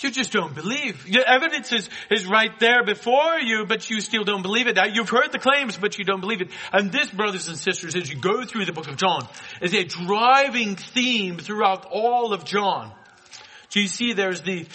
You 0.00 0.12
just 0.12 0.32
don't 0.32 0.54
believe. 0.54 1.04
The 1.04 1.28
evidence 1.28 1.72
is, 1.72 1.88
is 2.08 2.24
right 2.24 2.56
there 2.60 2.84
before 2.84 3.38
you, 3.40 3.66
but 3.66 3.90
you 3.90 4.00
still 4.00 4.22
don't 4.22 4.42
believe 4.42 4.68
it. 4.68 4.78
You've 4.94 5.08
heard 5.08 5.32
the 5.32 5.40
claims, 5.40 5.76
but 5.76 5.98
you 5.98 6.04
don't 6.04 6.20
believe 6.20 6.40
it. 6.40 6.50
And 6.72 6.92
this, 6.92 7.10
brothers 7.10 7.48
and 7.48 7.58
sisters, 7.58 7.96
as 7.96 8.08
you 8.08 8.16
go 8.16 8.44
through 8.44 8.66
the 8.66 8.72
book 8.72 8.86
of 8.86 8.96
John, 8.96 9.26
is 9.60 9.74
a 9.74 9.82
driving 9.84 10.76
theme 10.76 11.38
throughout 11.38 11.86
all 11.90 12.32
of 12.32 12.44
John. 12.44 12.92
So 13.70 13.80
you 13.80 13.88
see 13.88 14.12
there's 14.12 14.42
the, 14.42 14.66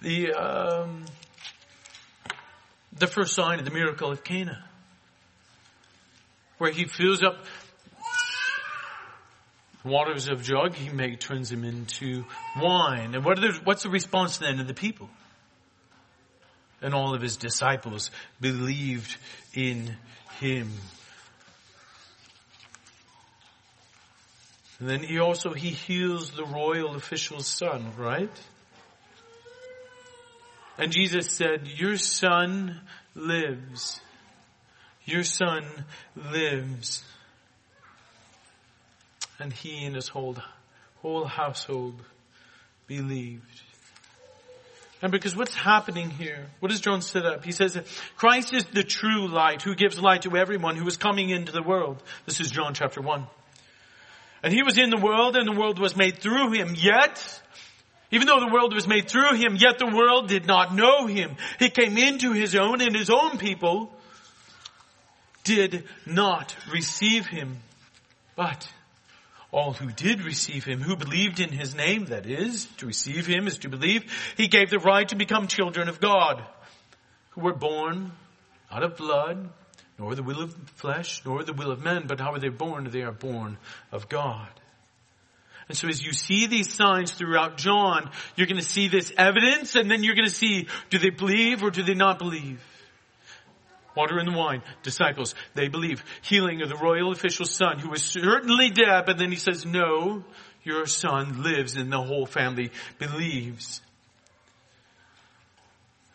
the, 0.00 0.32
um, 0.32 1.04
the 2.92 3.06
first 3.06 3.34
sign 3.34 3.58
of 3.58 3.66
the 3.66 3.70
miracle 3.70 4.10
of 4.10 4.24
Cana. 4.24 4.64
Where 6.56 6.72
he 6.72 6.84
fills 6.84 7.22
up 7.22 7.44
waters 9.84 10.28
of 10.28 10.42
jug, 10.42 10.74
he 10.74 10.88
make, 10.88 11.20
turns 11.20 11.50
them 11.50 11.64
into 11.64 12.24
wine. 12.60 13.14
And 13.14 13.24
what 13.24 13.40
the, 13.40 13.60
what's 13.64 13.82
the 13.82 13.90
response 13.90 14.38
then 14.38 14.58
of 14.60 14.66
the 14.66 14.74
people? 14.74 15.08
And 16.82 16.94
all 16.94 17.14
of 17.14 17.22
his 17.22 17.36
disciples 17.36 18.10
believed 18.40 19.16
in 19.54 19.96
him. 20.40 20.70
And 24.80 24.88
then 24.88 25.00
he 25.00 25.18
also, 25.18 25.52
he 25.52 25.70
heals 25.70 26.32
the 26.32 26.44
royal 26.44 26.94
official's 26.96 27.46
son, 27.46 27.92
right? 27.96 28.30
And 30.76 30.90
Jesus 30.90 31.30
said, 31.30 31.68
your 31.68 31.96
son 31.96 32.80
lives. 33.14 34.00
Your 35.04 35.22
son 35.22 35.64
lives. 36.16 37.04
And 39.44 39.52
he 39.52 39.84
and 39.84 39.94
his 39.94 40.08
whole, 40.08 40.38
whole 41.02 41.26
household 41.26 42.00
believed. 42.86 43.60
And 45.02 45.12
because 45.12 45.36
what's 45.36 45.54
happening 45.54 46.08
here, 46.08 46.46
what 46.60 46.70
does 46.70 46.80
John 46.80 47.02
set 47.02 47.26
up? 47.26 47.44
He 47.44 47.52
says 47.52 47.74
that 47.74 47.86
Christ 48.16 48.54
is 48.54 48.64
the 48.64 48.82
true 48.82 49.28
light 49.28 49.60
who 49.60 49.74
gives 49.74 50.00
light 50.00 50.22
to 50.22 50.34
everyone 50.34 50.76
who 50.76 50.86
is 50.86 50.96
coming 50.96 51.28
into 51.28 51.52
the 51.52 51.62
world. 51.62 52.02
This 52.24 52.40
is 52.40 52.50
John 52.50 52.72
chapter 52.72 53.02
1. 53.02 53.26
And 54.42 54.50
he 54.50 54.62
was 54.62 54.78
in 54.78 54.88
the 54.88 54.96
world 54.96 55.36
and 55.36 55.46
the 55.46 55.60
world 55.60 55.78
was 55.78 55.94
made 55.94 56.20
through 56.20 56.52
him, 56.52 56.74
yet 56.74 57.42
even 58.10 58.26
though 58.26 58.40
the 58.40 58.50
world 58.50 58.72
was 58.72 58.88
made 58.88 59.10
through 59.10 59.34
him, 59.34 59.56
yet 59.56 59.78
the 59.78 59.94
world 59.94 60.26
did 60.26 60.46
not 60.46 60.74
know 60.74 61.06
him. 61.06 61.36
He 61.58 61.68
came 61.68 61.98
into 61.98 62.32
his 62.32 62.54
own 62.54 62.80
and 62.80 62.96
his 62.96 63.10
own 63.10 63.36
people 63.36 63.92
did 65.42 65.84
not 66.06 66.56
receive 66.72 67.26
him. 67.26 67.58
But 68.36 68.66
all 69.54 69.72
who 69.72 69.90
did 69.90 70.22
receive 70.22 70.64
him, 70.64 70.80
who 70.80 70.96
believed 70.96 71.38
in 71.38 71.50
his 71.50 71.74
name, 71.74 72.06
that 72.06 72.26
is, 72.26 72.66
to 72.78 72.86
receive 72.86 73.24
him 73.26 73.46
is 73.46 73.58
to 73.58 73.68
believe, 73.68 74.04
he 74.36 74.48
gave 74.48 74.68
the 74.68 74.80
right 74.80 75.08
to 75.08 75.16
become 75.16 75.46
children 75.46 75.88
of 75.88 76.00
God, 76.00 76.42
who 77.30 77.42
were 77.42 77.54
born 77.54 78.10
not 78.70 78.82
of 78.82 78.96
blood, 78.96 79.48
nor 79.96 80.16
the 80.16 80.24
will 80.24 80.42
of 80.42 80.52
flesh, 80.74 81.22
nor 81.24 81.44
the 81.44 81.52
will 81.52 81.70
of 81.70 81.84
men, 81.84 82.06
but 82.08 82.18
how 82.18 82.32
are 82.32 82.40
they 82.40 82.48
born? 82.48 82.88
They 82.90 83.02
are 83.02 83.12
born 83.12 83.56
of 83.92 84.08
God. 84.08 84.48
And 85.68 85.78
so 85.78 85.86
as 85.86 86.04
you 86.04 86.12
see 86.12 86.46
these 86.48 86.74
signs 86.74 87.12
throughout 87.12 87.56
John, 87.56 88.10
you're 88.34 88.48
going 88.48 88.60
to 88.60 88.68
see 88.68 88.88
this 88.88 89.12
evidence 89.16 89.76
and 89.76 89.88
then 89.88 90.02
you're 90.02 90.16
going 90.16 90.28
to 90.28 90.34
see, 90.34 90.66
do 90.90 90.98
they 90.98 91.10
believe 91.10 91.62
or 91.62 91.70
do 91.70 91.84
they 91.84 91.94
not 91.94 92.18
believe? 92.18 92.60
Water 93.94 94.18
and 94.18 94.34
wine, 94.34 94.62
disciples, 94.82 95.34
they 95.54 95.68
believe. 95.68 96.02
Healing 96.22 96.62
of 96.62 96.68
the 96.68 96.76
royal 96.76 97.12
official's 97.12 97.54
son 97.54 97.78
who 97.78 97.90
was 97.90 98.02
certainly 98.02 98.70
dead, 98.70 99.04
but 99.06 99.18
then 99.18 99.30
he 99.30 99.36
says, 99.36 99.64
no, 99.64 100.24
your 100.64 100.86
son 100.86 101.42
lives 101.42 101.76
and 101.76 101.92
the 101.92 102.00
whole 102.00 102.26
family 102.26 102.70
believes. 102.98 103.80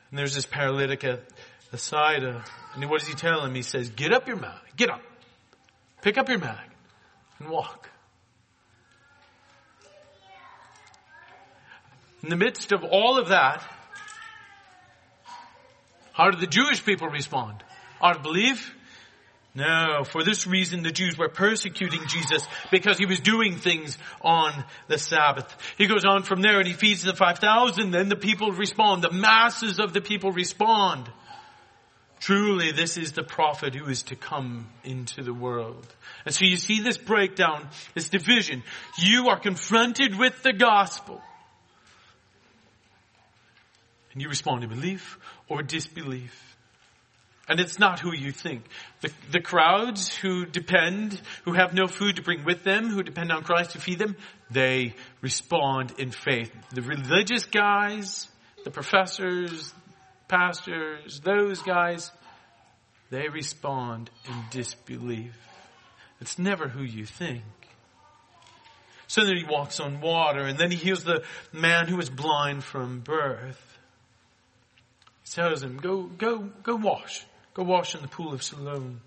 And 0.10 0.20
there's 0.20 0.36
this 0.36 0.46
paralytic 0.46 1.04
at 1.04 1.24
the 1.72 1.78
side 1.78 2.24
of, 2.24 2.44
and 2.76 2.90
what 2.90 3.00
does 3.00 3.08
he 3.08 3.16
tell 3.16 3.46
him? 3.46 3.56
He 3.56 3.62
says, 3.62 3.90
get 3.90 4.12
up 4.12 4.28
your 4.28 4.38
mat, 4.38 4.60
get 4.76 4.90
up, 4.90 5.02
pick 6.02 6.18
up 6.18 6.28
your 6.28 6.40
mat 6.40 6.68
and 7.40 7.50
walk. 7.50 7.90
In 12.24 12.30
the 12.30 12.36
midst 12.36 12.74
of 12.74 12.84
all 12.84 13.18
of 13.18 13.30
that, 13.30 13.64
how 16.12 16.32
did 16.32 16.42
the 16.42 16.48
Jewish 16.48 16.84
people 16.84 17.08
respond? 17.08 17.64
Out 18.02 18.18
of 18.18 18.24
belief? 18.24 18.74
No, 19.56 20.04
for 20.04 20.24
this 20.24 20.46
reason 20.46 20.84
the 20.84 20.92
Jews 20.92 21.18
were 21.18 21.28
persecuting 21.28 22.02
Jesus 22.08 22.44
because 22.72 22.98
he 22.98 23.06
was 23.06 23.20
doing 23.20 23.56
things 23.56 23.98
on 24.22 24.54
the 24.88 24.98
Sabbath. 24.98 25.54
He 25.78 25.88
goes 25.88 26.06
on 26.06 26.24
from 26.24 26.42
there 26.42 26.60
and 26.60 26.68
he 26.68 26.74
feeds 26.74 27.02
the 27.02 27.16
5,000, 27.16 27.92
then 27.92 28.10
the 28.10 28.16
people 28.16 28.52
respond, 28.52 29.04
the 29.04 29.12
masses 29.12 29.80
of 29.80 29.92
the 29.92 30.02
people 30.02 30.32
respond. 30.32 31.10
Truly, 32.20 32.74
this 32.74 32.98
is 32.98 33.14
the 33.14 33.24
prophet 33.24 33.74
who 33.74 33.86
is 33.86 34.04
to 34.04 34.16
come 34.16 34.70
into 34.84 35.24
the 35.24 35.34
world. 35.34 35.88
And 36.26 36.36
so 36.36 36.46
you 36.46 36.58
see 36.58 36.82
this 36.82 36.98
breakdown, 36.98 37.70
this 37.96 38.10
division. 38.10 38.62
You 39.00 39.30
are 39.30 39.40
confronted 39.40 40.18
with 40.18 40.44
the 40.44 40.54
gospel. 40.54 41.22
And 44.14 44.22
you 44.22 44.28
respond 44.28 44.62
to 44.62 44.68
belief 44.68 45.18
or 45.48 45.64
disbelief. 45.64 46.58
And 47.50 47.60
it's 47.60 47.80
not 47.80 48.00
who 48.00 48.14
you 48.14 48.32
think. 48.32 48.64
The, 49.02 49.12
the 49.32 49.42
crowds 49.42 50.16
who 50.16 50.46
depend, 50.46 51.20
who 51.46 51.54
have 51.54 51.74
no 51.74 51.88
food 51.88 52.18
to 52.18 52.22
bring 52.22 52.46
with 52.46 52.64
them, 52.64 52.90
who 52.90 53.02
depend 53.02 53.32
on 53.32 53.44
Christ 53.44 53.72
to 53.72 53.80
feed 53.80 53.98
them, 53.98 54.16
they 54.52 54.94
respond 55.22 55.96
in 55.98 56.12
faith. 56.12 56.52
The 56.72 56.84
religious 56.84 57.46
guys, 57.46 58.28
the 58.64 58.70
professors, 58.70 59.74
pastors, 60.28 61.20
those 61.22 61.64
guys, 61.64 62.12
they 63.10 63.28
respond 63.30 64.12
in 64.28 64.36
disbelief. 64.52 65.36
It's 66.22 66.38
never 66.38 66.68
who 66.68 66.84
you 66.84 67.06
think. 67.06 67.44
So 69.08 69.26
then 69.26 69.38
he 69.38 69.44
walks 69.44 69.80
on 69.80 70.02
water 70.02 70.42
and 70.42 70.60
then 70.60 70.70
he 70.70 70.78
heals 70.78 71.04
the 71.04 71.24
man 71.52 71.88
who 71.88 71.96
was 71.96 72.12
blind 72.12 72.64
from 72.64 73.00
birth 73.00 73.80
He 75.24 75.32
tells 75.32 75.64
him, 75.64 75.78
go, 75.78 76.04
go, 76.04 76.50
go 76.62 76.76
wash. 76.76 77.26
Go 77.54 77.64
wash 77.64 77.96
in 77.96 78.02
the 78.02 78.08
pool 78.08 78.34
of 78.34 78.44
Siloam. 78.44 79.02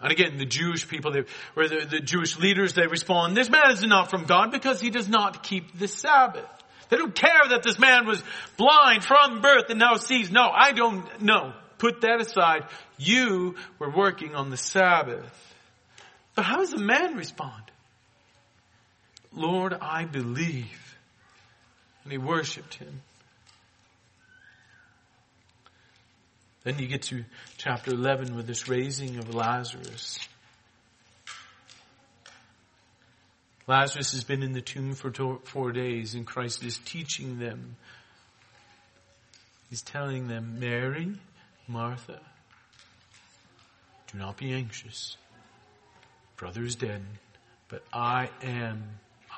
And 0.00 0.12
again, 0.12 0.38
the 0.38 0.46
Jewish 0.46 0.86
people, 0.86 1.10
they, 1.10 1.24
or 1.56 1.68
the, 1.68 1.86
the 1.90 2.00
Jewish 2.00 2.38
leaders, 2.38 2.74
they 2.74 2.86
respond, 2.86 3.36
this 3.36 3.50
man 3.50 3.72
is 3.72 3.82
not 3.82 4.10
from 4.10 4.24
God 4.24 4.52
because 4.52 4.80
he 4.80 4.90
does 4.90 5.08
not 5.08 5.42
keep 5.42 5.76
the 5.78 5.88
Sabbath. 5.88 6.48
They 6.88 6.96
don't 6.96 7.14
care 7.14 7.48
that 7.50 7.62
this 7.62 7.78
man 7.78 8.06
was 8.06 8.22
blind 8.56 9.04
from 9.04 9.40
birth 9.40 9.70
and 9.70 9.78
now 9.78 9.96
sees. 9.96 10.30
No, 10.30 10.48
I 10.48 10.72
don't 10.72 11.20
know. 11.20 11.52
Put 11.78 12.00
that 12.02 12.20
aside. 12.20 12.64
You 12.96 13.56
were 13.78 13.90
working 13.90 14.34
on 14.34 14.50
the 14.50 14.56
Sabbath. 14.56 15.34
But 16.34 16.44
how 16.44 16.58
does 16.58 16.70
the 16.70 16.78
man 16.78 17.16
respond? 17.16 17.62
Lord, 19.32 19.74
I 19.80 20.04
believe. 20.04 20.96
And 22.04 22.12
he 22.12 22.18
worshiped 22.18 22.74
him. 22.74 23.02
Then 26.68 26.78
you 26.80 26.86
get 26.86 27.00
to 27.04 27.24
chapter 27.56 27.92
11 27.92 28.36
with 28.36 28.46
this 28.46 28.68
raising 28.68 29.16
of 29.16 29.34
Lazarus. 29.34 30.18
Lazarus 33.66 34.12
has 34.12 34.22
been 34.22 34.42
in 34.42 34.52
the 34.52 34.60
tomb 34.60 34.92
for 34.92 35.10
four 35.44 35.72
days 35.72 36.12
and 36.12 36.26
Christ 36.26 36.62
is 36.62 36.76
teaching 36.76 37.38
them. 37.38 37.76
He's 39.70 39.80
telling 39.80 40.28
them, 40.28 40.60
Mary, 40.60 41.14
Martha, 41.66 42.20
do 44.12 44.18
not 44.18 44.36
be 44.36 44.52
anxious. 44.52 45.16
Brother 46.36 46.64
is 46.64 46.76
dead, 46.76 47.00
but 47.70 47.82
I 47.94 48.28
am, 48.42 48.84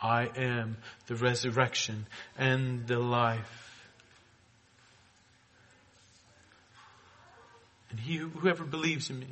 I 0.02 0.30
am 0.34 0.78
the 1.06 1.14
resurrection 1.14 2.06
and 2.36 2.88
the 2.88 2.98
life. 2.98 3.69
And 7.90 7.98
he, 7.98 8.16
whoever 8.18 8.64
believes 8.64 9.10
in 9.10 9.18
me 9.18 9.26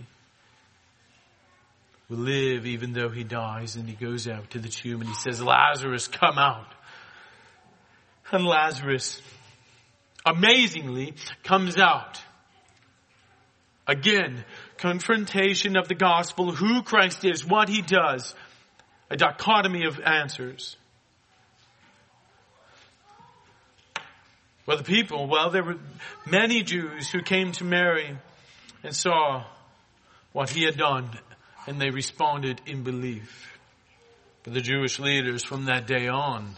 will 2.08 2.18
live 2.18 2.66
even 2.66 2.92
though 2.92 3.08
he 3.08 3.24
dies. 3.24 3.76
And 3.76 3.88
he 3.88 3.94
goes 3.94 4.26
out 4.26 4.50
to 4.50 4.58
the 4.58 4.68
tomb 4.68 5.00
and 5.00 5.08
he 5.08 5.14
says, 5.14 5.42
Lazarus, 5.42 6.08
come 6.08 6.38
out. 6.38 6.66
And 8.30 8.44
Lazarus, 8.44 9.22
amazingly, 10.26 11.14
comes 11.44 11.78
out. 11.78 12.20
Again, 13.86 14.44
confrontation 14.76 15.76
of 15.76 15.88
the 15.88 15.94
gospel, 15.94 16.52
who 16.52 16.82
Christ 16.82 17.24
is, 17.24 17.46
what 17.46 17.70
he 17.70 17.80
does, 17.80 18.34
a 19.08 19.16
dichotomy 19.16 19.86
of 19.86 19.98
answers. 20.00 20.76
Well, 24.66 24.76
the 24.76 24.84
people, 24.84 25.26
well, 25.26 25.48
there 25.48 25.64
were 25.64 25.78
many 26.26 26.62
Jews 26.62 27.08
who 27.08 27.22
came 27.22 27.52
to 27.52 27.64
Mary 27.64 28.18
and 28.82 28.94
saw 28.94 29.44
what 30.32 30.50
he 30.50 30.64
had 30.64 30.76
done, 30.76 31.10
and 31.66 31.80
they 31.80 31.90
responded 31.90 32.60
in 32.66 32.82
belief. 32.82 33.56
But 34.44 34.54
the 34.54 34.60
Jewish 34.60 34.98
leaders 34.98 35.44
from 35.44 35.66
that 35.66 35.86
day 35.86 36.08
on, 36.08 36.56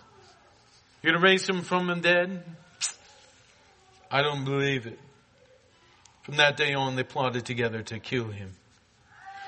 you're 1.02 1.12
going 1.12 1.22
to 1.22 1.28
raise 1.28 1.48
him 1.48 1.62
from 1.62 1.87
the 1.87 1.96
dead? 1.96 2.44
I 4.11 4.22
don't 4.22 4.44
believe 4.44 4.87
it. 4.87 4.98
From 6.22 6.37
that 6.37 6.56
day 6.56 6.74
on, 6.74 6.96
they 6.96 7.02
plotted 7.02 7.46
together 7.46 7.83
to 7.85 7.98
kill 7.98 8.28
him. 8.28 8.52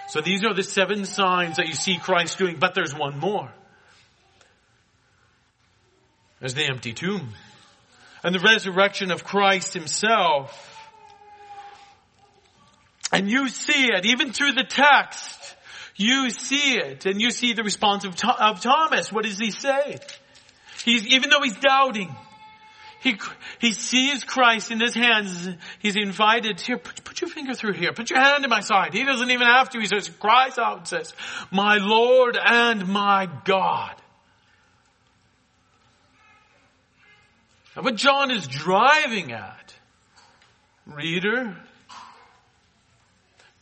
So 0.08 0.20
these 0.20 0.44
are 0.44 0.54
the 0.54 0.62
seven 0.62 1.04
signs 1.04 1.56
that 1.56 1.68
you 1.68 1.74
see 1.74 1.98
Christ 1.98 2.38
doing, 2.38 2.56
but 2.58 2.74
there's 2.74 2.94
one 2.94 3.18
more. 3.18 3.52
There's 6.40 6.54
the 6.54 6.64
empty 6.64 6.92
tomb 6.92 7.28
and 8.24 8.34
the 8.34 8.40
resurrection 8.40 9.10
of 9.10 9.24
Christ 9.24 9.74
himself. 9.74 10.71
And 13.12 13.30
you 13.30 13.48
see 13.48 13.86
it, 13.92 14.06
even 14.06 14.32
through 14.32 14.52
the 14.52 14.64
text. 14.64 15.56
You 15.94 16.30
see 16.30 16.76
it, 16.78 17.04
and 17.04 17.20
you 17.20 17.30
see 17.30 17.52
the 17.52 17.62
response 17.62 18.04
of, 18.04 18.16
of 18.40 18.60
Thomas. 18.60 19.12
What 19.12 19.24
does 19.24 19.38
he 19.38 19.50
say? 19.50 19.98
He's, 20.84 21.06
even 21.06 21.28
though 21.28 21.42
he's 21.42 21.58
doubting, 21.58 22.14
he, 23.02 23.18
he 23.58 23.72
sees 23.72 24.24
Christ 24.24 24.70
in 24.70 24.80
his 24.80 24.94
hands. 24.94 25.48
He's 25.80 25.96
invited, 25.96 26.60
here, 26.60 26.78
put, 26.78 27.04
put, 27.04 27.20
your 27.20 27.28
finger 27.28 27.52
through 27.52 27.74
here. 27.74 27.92
Put 27.92 28.10
your 28.10 28.20
hand 28.20 28.44
in 28.44 28.50
my 28.50 28.60
side. 28.60 28.94
He 28.94 29.04
doesn't 29.04 29.30
even 29.30 29.46
have 29.46 29.68
to. 29.70 29.80
He 29.80 29.86
says, 29.86 30.08
cries 30.08 30.56
out 30.56 30.78
and 30.78 30.88
says, 30.88 31.12
my 31.50 31.76
Lord 31.76 32.38
and 32.42 32.88
my 32.88 33.28
God. 33.44 33.94
Now 37.76 37.82
what 37.82 37.96
John 37.96 38.30
is 38.30 38.46
driving 38.46 39.32
at, 39.32 39.74
reader, 40.86 41.56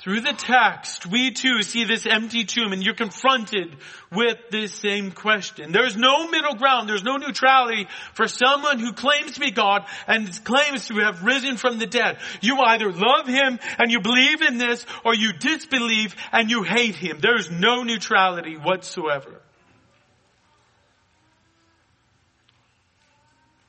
through 0.01 0.23
the 0.23 0.33
text, 0.33 1.05
we 1.05 1.31
too 1.31 1.63
see 1.63 1.85
this 1.85 2.07
empty 2.07 2.45
tomb 2.45 2.73
and 2.73 2.83
you're 2.83 2.95
confronted 2.95 3.77
with 4.11 4.39
this 4.51 4.73
same 4.75 5.11
question. 5.11 5.73
There's 5.73 5.95
no 5.95 6.27
middle 6.31 6.55
ground. 6.55 6.89
There's 6.89 7.03
no 7.03 7.19
neutrality 7.19 7.87
for 8.15 8.27
someone 8.27 8.79
who 8.79 8.95
claims 8.95 9.33
to 9.33 9.41
be 9.41 9.51
God 9.51 9.85
and 10.07 10.27
claims 10.43 10.89
to 10.89 10.95
have 11.01 11.23
risen 11.23 11.59
from 11.59 11.79
the 11.79 11.87
dead. 11.87 12.17
You 12.41 12.59
either 12.61 12.91
love 12.91 13.27
Him 13.27 13.59
and 13.79 13.91
you 13.91 14.01
believe 14.01 14.41
in 14.41 14.57
this 14.57 14.87
or 15.05 15.15
you 15.15 15.35
disbelieve 15.35 16.17
and 16.33 16.51
you 16.51 16.63
hate 16.63 16.97
Him. 16.97 17.19
There's 17.21 17.51
no 17.51 17.83
neutrality 17.83 18.57
whatsoever. 18.57 19.43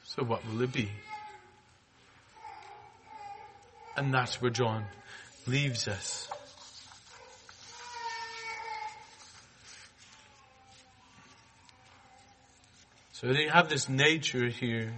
So 0.06 0.24
what 0.24 0.48
will 0.48 0.62
it 0.62 0.72
be? 0.72 0.90
And 3.98 4.14
that's 4.14 4.42
where 4.42 4.52
John 4.52 4.86
leaves 5.48 5.88
us. 5.88 6.30
So 13.14 13.32
they 13.32 13.48
have 13.48 13.70
this 13.70 13.88
nature 13.88 14.48
here 14.48 14.94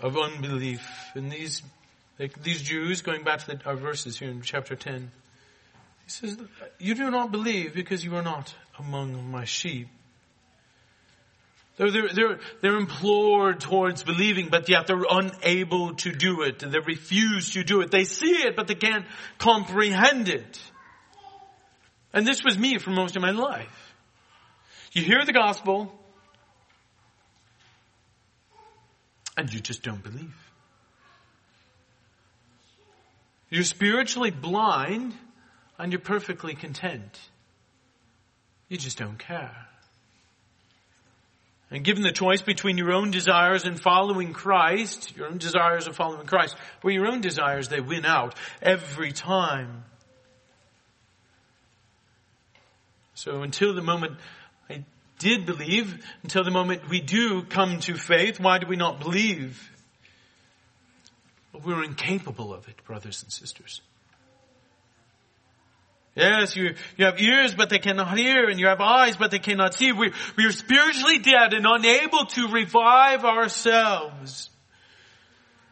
of 0.00 0.16
unbelief. 0.16 1.10
And 1.14 1.30
these, 1.30 1.62
like 2.18 2.42
these 2.42 2.62
Jews, 2.62 3.02
going 3.02 3.22
back 3.22 3.40
to 3.40 3.56
the, 3.56 3.60
our 3.66 3.76
verses 3.76 4.18
here 4.18 4.30
in 4.30 4.40
chapter 4.40 4.76
10, 4.76 5.10
he 6.04 6.10
says, 6.10 6.38
you 6.78 6.94
do 6.94 7.10
not 7.10 7.32
believe 7.32 7.74
because 7.74 8.02
you 8.02 8.16
are 8.16 8.22
not 8.22 8.54
among 8.78 9.30
my 9.30 9.44
sheep. 9.44 9.88
They're, 11.76 11.90
they're, 11.90 12.38
they're, 12.62 12.76
implored 12.76 13.60
towards 13.60 14.02
believing, 14.02 14.48
but 14.48 14.68
yet 14.68 14.86
they're 14.86 15.04
unable 15.10 15.94
to 15.96 16.12
do 16.12 16.42
it. 16.42 16.62
And 16.62 16.72
they 16.72 16.78
refuse 16.78 17.50
to 17.50 17.64
do 17.64 17.82
it. 17.82 17.90
They 17.90 18.04
see 18.04 18.32
it, 18.32 18.56
but 18.56 18.66
they 18.66 18.74
can't 18.74 19.04
comprehend 19.38 20.30
it. 20.30 20.58
And 22.14 22.26
this 22.26 22.42
was 22.42 22.56
me 22.56 22.78
for 22.78 22.90
most 22.90 23.14
of 23.14 23.20
my 23.20 23.32
life. 23.32 23.94
You 24.92 25.02
hear 25.02 25.22
the 25.26 25.34
gospel, 25.34 25.92
and 29.36 29.52
you 29.52 29.60
just 29.60 29.82
don't 29.82 30.02
believe. 30.02 30.34
You're 33.50 33.64
spiritually 33.64 34.30
blind, 34.30 35.14
and 35.78 35.92
you're 35.92 36.00
perfectly 36.00 36.54
content. 36.54 37.20
You 38.70 38.78
just 38.78 38.96
don't 38.96 39.18
care. 39.18 39.68
And 41.70 41.82
given 41.82 42.04
the 42.04 42.12
choice 42.12 42.42
between 42.42 42.78
your 42.78 42.92
own 42.92 43.10
desires 43.10 43.64
and 43.64 43.80
following 43.80 44.32
Christ, 44.32 45.16
your 45.16 45.26
own 45.26 45.38
desires 45.38 45.86
and 45.86 45.96
following 45.96 46.26
Christ, 46.26 46.56
well, 46.82 46.92
your 46.92 47.06
own 47.06 47.20
desires, 47.20 47.68
they 47.68 47.80
win 47.80 48.04
out 48.04 48.36
every 48.62 49.10
time. 49.10 49.84
So 53.14 53.42
until 53.42 53.74
the 53.74 53.82
moment 53.82 54.18
I 54.70 54.84
did 55.18 55.44
believe, 55.44 56.06
until 56.22 56.44
the 56.44 56.52
moment 56.52 56.88
we 56.88 57.00
do 57.00 57.42
come 57.42 57.80
to 57.80 57.94
faith, 57.94 58.38
why 58.38 58.58
do 58.58 58.68
we 58.68 58.76
not 58.76 59.00
believe? 59.00 59.70
Well, 61.52 61.62
we're 61.64 61.82
incapable 61.82 62.54
of 62.54 62.68
it, 62.68 62.84
brothers 62.84 63.22
and 63.24 63.32
sisters. 63.32 63.80
Yes, 66.16 66.56
you, 66.56 66.74
you 66.96 67.04
have 67.04 67.20
ears, 67.20 67.54
but 67.54 67.68
they 67.68 67.78
cannot 67.78 68.16
hear, 68.16 68.48
and 68.48 68.58
you 68.58 68.68
have 68.68 68.80
eyes, 68.80 69.18
but 69.18 69.30
they 69.30 69.38
cannot 69.38 69.74
see. 69.74 69.92
We, 69.92 70.12
we 70.36 70.46
are 70.46 70.52
spiritually 70.52 71.18
dead 71.18 71.52
and 71.52 71.66
unable 71.68 72.24
to 72.24 72.48
revive 72.48 73.24
ourselves. 73.24 74.48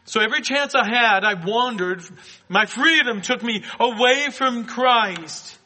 So 0.05 0.21
every 0.21 0.41
chance 0.41 0.75
I 0.75 0.87
had, 0.87 1.23
I 1.23 1.33
wandered. 1.33 2.03
My 2.47 2.67
freedom 2.67 3.21
took 3.21 3.41
me 3.41 3.63
away 3.79 4.29
from 4.29 4.65
Christ. 4.65 5.57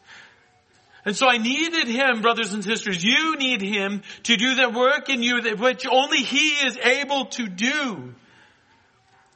And 1.04 1.13
so 1.13 1.28
I 1.28 1.39
needed 1.39 1.88
Him, 1.88 2.22
brothers 2.22 2.54
and 2.54 2.63
sisters. 2.63 3.04
You 3.04 3.36
need 3.36 3.62
Him 3.62 4.02
to 4.24 4.38
do 4.38 4.56
the 4.56 4.70
work 4.70 5.10
in 5.10 5.22
you 5.22 5.42
that 5.42 5.60
which 5.60 5.86
only 5.86 6.20
He 6.20 6.52
is 6.65 6.78
able 6.78 7.26
to 7.26 7.48
do. 7.48 8.13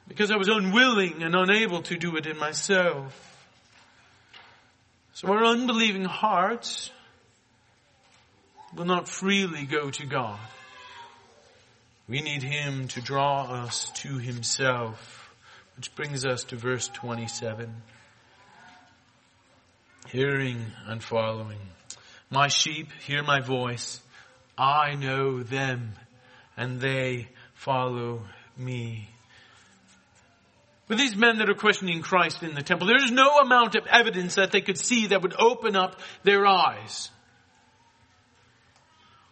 Because 0.08 0.30
I 0.30 0.36
was 0.36 0.48
unwilling 0.48 1.22
and 1.22 1.34
unable 1.34 1.82
to 1.82 1.98
do 1.98 2.16
it 2.16 2.26
in 2.26 2.38
myself. 2.38 3.33
So 5.14 5.28
our 5.28 5.44
unbelieving 5.44 6.04
hearts 6.04 6.90
will 8.74 8.84
not 8.84 9.08
freely 9.08 9.64
go 9.64 9.90
to 9.92 10.06
God. 10.06 10.40
We 12.08 12.20
need 12.20 12.42
Him 12.42 12.88
to 12.88 13.00
draw 13.00 13.44
us 13.44 13.92
to 14.02 14.18
Himself, 14.18 15.30
which 15.76 15.94
brings 15.94 16.26
us 16.26 16.42
to 16.44 16.56
verse 16.56 16.88
27. 16.88 17.72
Hearing 20.08 20.58
and 20.88 21.00
following. 21.00 21.60
My 22.28 22.48
sheep 22.48 22.88
hear 23.06 23.22
my 23.22 23.38
voice. 23.38 24.00
I 24.58 24.96
know 24.96 25.44
them 25.44 25.92
and 26.56 26.80
they 26.80 27.28
follow 27.54 28.22
me. 28.56 29.13
With 30.86 30.98
these 30.98 31.16
men 31.16 31.38
that 31.38 31.48
are 31.48 31.54
questioning 31.54 32.02
Christ 32.02 32.42
in 32.42 32.54
the 32.54 32.62
temple, 32.62 32.86
there's 32.86 33.10
no 33.10 33.38
amount 33.38 33.74
of 33.74 33.86
evidence 33.86 34.34
that 34.34 34.52
they 34.52 34.60
could 34.60 34.78
see 34.78 35.08
that 35.08 35.22
would 35.22 35.34
open 35.38 35.76
up 35.76 35.98
their 36.24 36.46
eyes. 36.46 37.10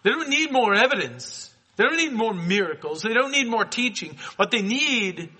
They 0.02 0.10
don't 0.10 0.30
need 0.30 0.50
more 0.50 0.74
evidence. 0.74 1.50
They 1.76 1.84
don't 1.84 1.96
need 1.96 2.12
more 2.12 2.34
miracles. 2.34 3.02
They 3.02 3.12
don't 3.12 3.32
need 3.32 3.48
more 3.48 3.64
teaching. 3.64 4.16
What 4.36 4.50
they 4.50 4.62
need 4.62 5.30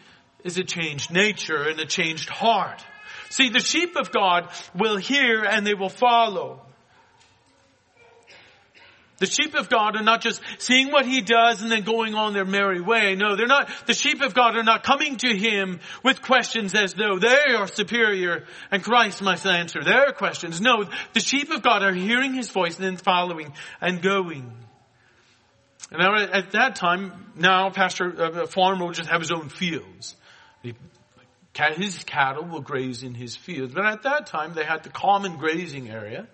is 0.45 0.59
a 0.59 0.65
changed 0.65 1.11
nature 1.11 1.69
and 1.69 1.81
a 1.81 1.87
changed 1.87 2.29
heart. 2.29 2.85
See, 3.31 3.49
the 3.49 3.61
sheep 3.61 3.97
of 3.97 4.13
God 4.13 4.51
will 4.75 4.97
hear 4.99 5.45
and 5.45 5.67
they 5.67 5.75
will 5.75 5.89
follow. 5.89 6.61
The 9.23 9.31
sheep 9.31 9.55
of 9.55 9.69
God 9.69 9.95
are 9.95 10.03
not 10.03 10.21
just 10.21 10.43
seeing 10.59 10.91
what 10.91 11.07
he 11.07 11.21
does 11.21 11.63
and 11.63 11.71
then 11.71 11.83
going 11.83 12.17
on 12.17 12.33
their 12.33 12.45
merry 12.45 12.81
way. 12.81 13.15
No, 13.15 13.37
they're 13.37 13.47
not, 13.47 13.71
the 13.87 13.95
sheep 13.95 14.21
of 14.21 14.35
God 14.35 14.57
are 14.57 14.65
not 14.65 14.83
coming 14.83 15.17
to 15.19 15.29
him 15.29 15.79
with 16.03 16.23
questions 16.23 16.75
as 16.75 16.95
though 16.95 17.21
they 17.21 17.55
are 17.57 17.69
superior 17.69 18.43
and 18.73 18.83
Christ 18.83 19.23
must 19.23 19.47
answer 19.47 19.85
their 19.85 20.11
questions. 20.11 20.61
No, 20.61 20.87
the 21.13 21.21
sheep 21.21 21.53
of 21.53 21.63
God 21.63 21.85
are 21.85 21.95
hearing 21.95 22.35
his 22.35 22.51
voice 22.51 22.75
and 22.75 22.85
then 22.85 22.97
following 22.97 23.53
and 23.81 24.03
going. 24.03 24.53
And 25.93 26.01
now 26.01 26.17
at 26.17 26.51
that 26.51 26.75
time, 26.75 27.31
now 27.37 27.71
pastor, 27.71 28.21
uh, 28.21 28.43
a 28.43 28.47
farmer 28.49 28.87
will 28.87 28.93
just 28.93 29.09
have 29.09 29.21
his 29.21 29.31
own 29.31 29.51
fields. 29.51 30.17
His 31.55 32.03
cattle 32.03 32.45
will 32.45 32.61
graze 32.61 33.05
in 33.05 33.15
his 33.15 33.37
fields. 33.37 33.73
But 33.73 33.87
at 33.87 34.03
that 34.03 34.27
time, 34.27 34.55
they 34.55 34.65
had 34.65 34.83
the 34.83 34.91
common 34.91 35.37
grazing 35.37 35.91
area. 35.91 36.27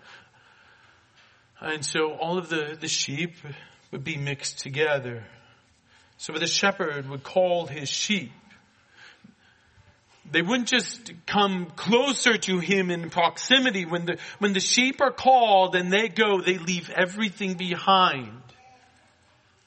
And 1.60 1.84
so 1.84 2.12
all 2.12 2.38
of 2.38 2.48
the, 2.48 2.76
the 2.80 2.88
sheep 2.88 3.34
would 3.90 4.04
be 4.04 4.16
mixed 4.16 4.60
together. 4.60 5.24
So 6.16 6.32
the 6.32 6.46
shepherd 6.46 7.08
would 7.08 7.22
call 7.22 7.66
his 7.66 7.88
sheep. 7.88 8.32
They 10.30 10.42
wouldn't 10.42 10.68
just 10.68 11.12
come 11.26 11.72
closer 11.74 12.36
to 12.36 12.58
him 12.58 12.90
in 12.90 13.08
proximity. 13.08 13.86
When 13.86 14.04
the, 14.04 14.18
when 14.38 14.52
the 14.52 14.60
sheep 14.60 15.00
are 15.00 15.12
called 15.12 15.74
and 15.74 15.92
they 15.92 16.08
go, 16.08 16.40
they 16.40 16.58
leave 16.58 16.90
everything 16.90 17.54
behind. 17.54 18.42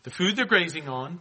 The 0.03 0.11
food 0.11 0.35
they're 0.35 0.45
grazing 0.45 0.87
on, 0.87 1.19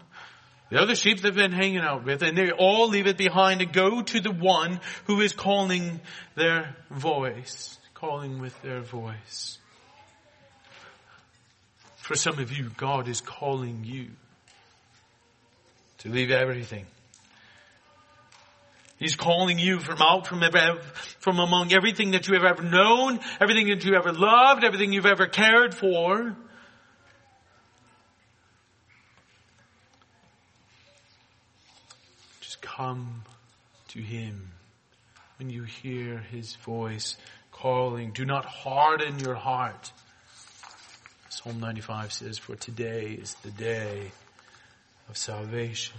the 0.71 0.81
other 0.81 0.95
sheep 0.95 1.21
they've 1.21 1.35
been 1.35 1.53
hanging 1.53 1.81
out 1.81 2.05
with, 2.05 2.23
and 2.23 2.37
they 2.37 2.51
all 2.51 2.89
leave 2.89 3.07
it 3.07 3.17
behind 3.17 3.61
and 3.61 3.73
go 3.73 4.03
to 4.03 4.21
the 4.21 4.31
one 4.31 4.81
who 5.05 5.21
is 5.21 5.33
calling 5.33 6.01
their 6.35 6.77
voice, 6.91 7.79
calling 7.95 8.41
with 8.41 8.61
their 8.63 8.81
voice. 8.81 9.60
For 12.11 12.17
some 12.17 12.41
of 12.41 12.51
you, 12.51 12.73
God 12.77 13.07
is 13.07 13.21
calling 13.21 13.85
you 13.85 14.09
to 15.99 16.09
leave 16.09 16.33
everything. 16.33 16.85
He's 18.99 19.15
calling 19.15 19.61
you 19.61 19.79
from 19.79 20.03
out 20.03 20.27
from, 20.27 20.43
from 21.21 21.39
among 21.39 21.73
everything 21.73 22.11
that 22.11 22.27
you 22.27 22.35
have 22.35 22.43
ever 22.43 22.65
known, 22.65 23.21
everything 23.41 23.69
that 23.69 23.85
you 23.85 23.95
ever 23.95 24.11
loved, 24.11 24.65
everything 24.65 24.93
you've 24.93 25.07
ever 25.07 25.29
cared 25.29 25.73
for. 25.73 26.35
Just 32.41 32.61
come 32.61 33.23
to 33.91 34.01
Him 34.01 34.51
when 35.39 35.49
you 35.49 35.63
hear 35.63 36.19
His 36.19 36.57
voice 36.57 37.17
calling. 37.53 38.11
Do 38.11 38.25
not 38.25 38.47
harden 38.47 39.21
your 39.21 39.37
heart. 39.37 39.93
Psalm 41.43 41.59
95 41.59 42.13
says, 42.13 42.39
For 42.39 42.55
today 42.55 43.13
is 43.13 43.35
the 43.43 43.51
day 43.51 44.11
of 45.09 45.17
salvation. 45.17 45.97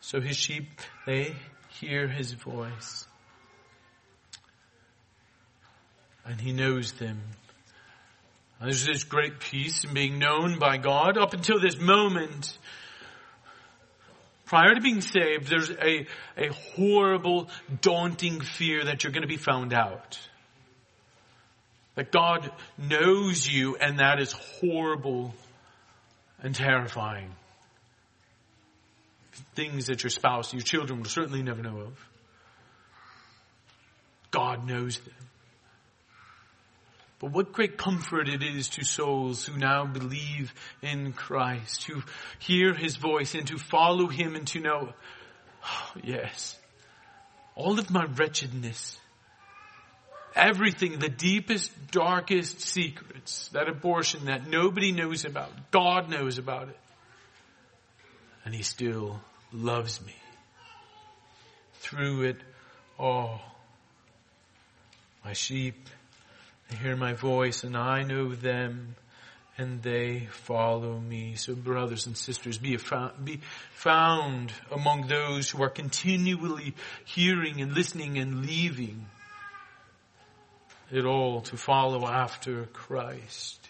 So 0.00 0.18
his 0.18 0.36
sheep, 0.36 0.80
they 1.04 1.34
hear 1.68 2.08
his 2.08 2.32
voice. 2.32 3.06
And 6.24 6.40
he 6.40 6.52
knows 6.54 6.92
them. 6.92 7.20
And 8.60 8.70
there's 8.70 8.86
this 8.86 9.04
great 9.04 9.40
peace 9.40 9.84
in 9.84 9.92
being 9.92 10.18
known 10.18 10.58
by 10.58 10.78
God. 10.78 11.18
Up 11.18 11.34
until 11.34 11.60
this 11.60 11.78
moment, 11.78 12.56
prior 14.46 14.74
to 14.74 14.80
being 14.80 15.02
saved, 15.02 15.48
there's 15.50 15.70
a, 15.70 16.06
a 16.38 16.48
horrible, 16.76 17.50
daunting 17.82 18.40
fear 18.40 18.84
that 18.84 19.04
you're 19.04 19.12
going 19.12 19.20
to 19.20 19.28
be 19.28 19.36
found 19.36 19.74
out. 19.74 20.18
That 21.96 22.12
God 22.12 22.50
knows 22.78 23.50
you 23.50 23.76
and 23.76 23.98
that 23.98 24.20
is 24.20 24.32
horrible 24.32 25.34
and 26.42 26.54
terrifying. 26.54 27.30
Things 29.54 29.86
that 29.86 30.02
your 30.02 30.10
spouse, 30.10 30.52
your 30.52 30.62
children 30.62 31.00
will 31.00 31.08
certainly 31.08 31.42
never 31.42 31.62
know 31.62 31.80
of. 31.80 32.08
God 34.30 34.66
knows 34.66 34.98
them. 34.98 35.14
But 37.18 37.32
what 37.32 37.52
great 37.52 37.78
comfort 37.78 38.28
it 38.28 38.42
is 38.42 38.68
to 38.70 38.84
souls 38.84 39.46
who 39.46 39.56
now 39.56 39.86
believe 39.86 40.52
in 40.82 41.12
Christ, 41.14 41.84
who 41.84 42.02
hear 42.38 42.74
His 42.74 42.96
voice 42.96 43.34
and 43.34 43.46
to 43.48 43.56
follow 43.56 44.06
Him 44.06 44.36
and 44.36 44.46
to 44.48 44.60
know, 44.60 44.92
oh, 45.64 45.92
yes, 46.04 46.58
all 47.54 47.78
of 47.78 47.90
my 47.90 48.04
wretchedness, 48.04 48.98
everything, 50.36 50.98
the 50.98 51.08
deepest, 51.08 51.72
darkest 51.90 52.60
secrets, 52.60 53.48
that 53.48 53.68
abortion 53.68 54.26
that 54.26 54.48
nobody 54.48 54.92
knows 54.92 55.24
about. 55.24 55.50
God 55.70 56.10
knows 56.10 56.38
about 56.38 56.68
it. 56.68 56.78
And 58.44 58.54
He 58.54 58.62
still 58.62 59.20
loves 59.52 60.04
me. 60.04 60.14
Through 61.80 62.24
it 62.24 62.36
all. 62.98 63.40
My 65.24 65.32
sheep, 65.32 65.88
they 66.68 66.76
hear 66.76 66.96
my 66.96 67.14
voice 67.14 67.64
and 67.64 67.76
I 67.76 68.02
know 68.02 68.34
them 68.34 68.94
and 69.58 69.82
they 69.82 70.26
follow 70.30 70.98
me. 70.98 71.34
So 71.36 71.54
brothers 71.54 72.06
and 72.06 72.16
sisters, 72.16 72.58
be, 72.58 72.76
found, 72.76 73.24
be 73.24 73.40
found 73.72 74.52
among 74.70 75.08
those 75.08 75.50
who 75.50 75.62
are 75.62 75.70
continually 75.70 76.74
hearing 77.04 77.60
and 77.60 77.72
listening 77.72 78.18
and 78.18 78.44
leaving 78.46 79.06
it 80.90 81.04
all 81.04 81.40
to 81.42 81.56
follow 81.56 82.06
after 82.06 82.66
Christ. 82.72 83.60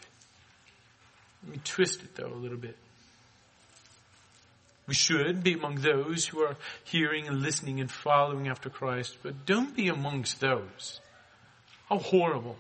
Let 1.43 1.53
me 1.53 1.61
twist 1.65 2.03
it 2.03 2.15
though 2.17 2.33
a 2.33 2.35
little 2.35 2.59
bit. 2.59 2.77
We 4.87 4.95
should 4.95 5.43
be 5.43 5.55
among 5.55 5.77
those 5.77 6.27
who 6.27 6.41
are 6.43 6.57
hearing 6.85 7.27
and 7.27 7.43
listening 7.43 7.81
and 7.81 7.91
following 7.91 8.49
after 8.49 8.71
Christ, 8.71 9.17
but 9.23 9.45
don't 9.45 9.75
be 9.75 9.89
amongst 9.89 10.41
those. 10.41 11.01
How 11.89 11.99
horrible. 11.99 12.57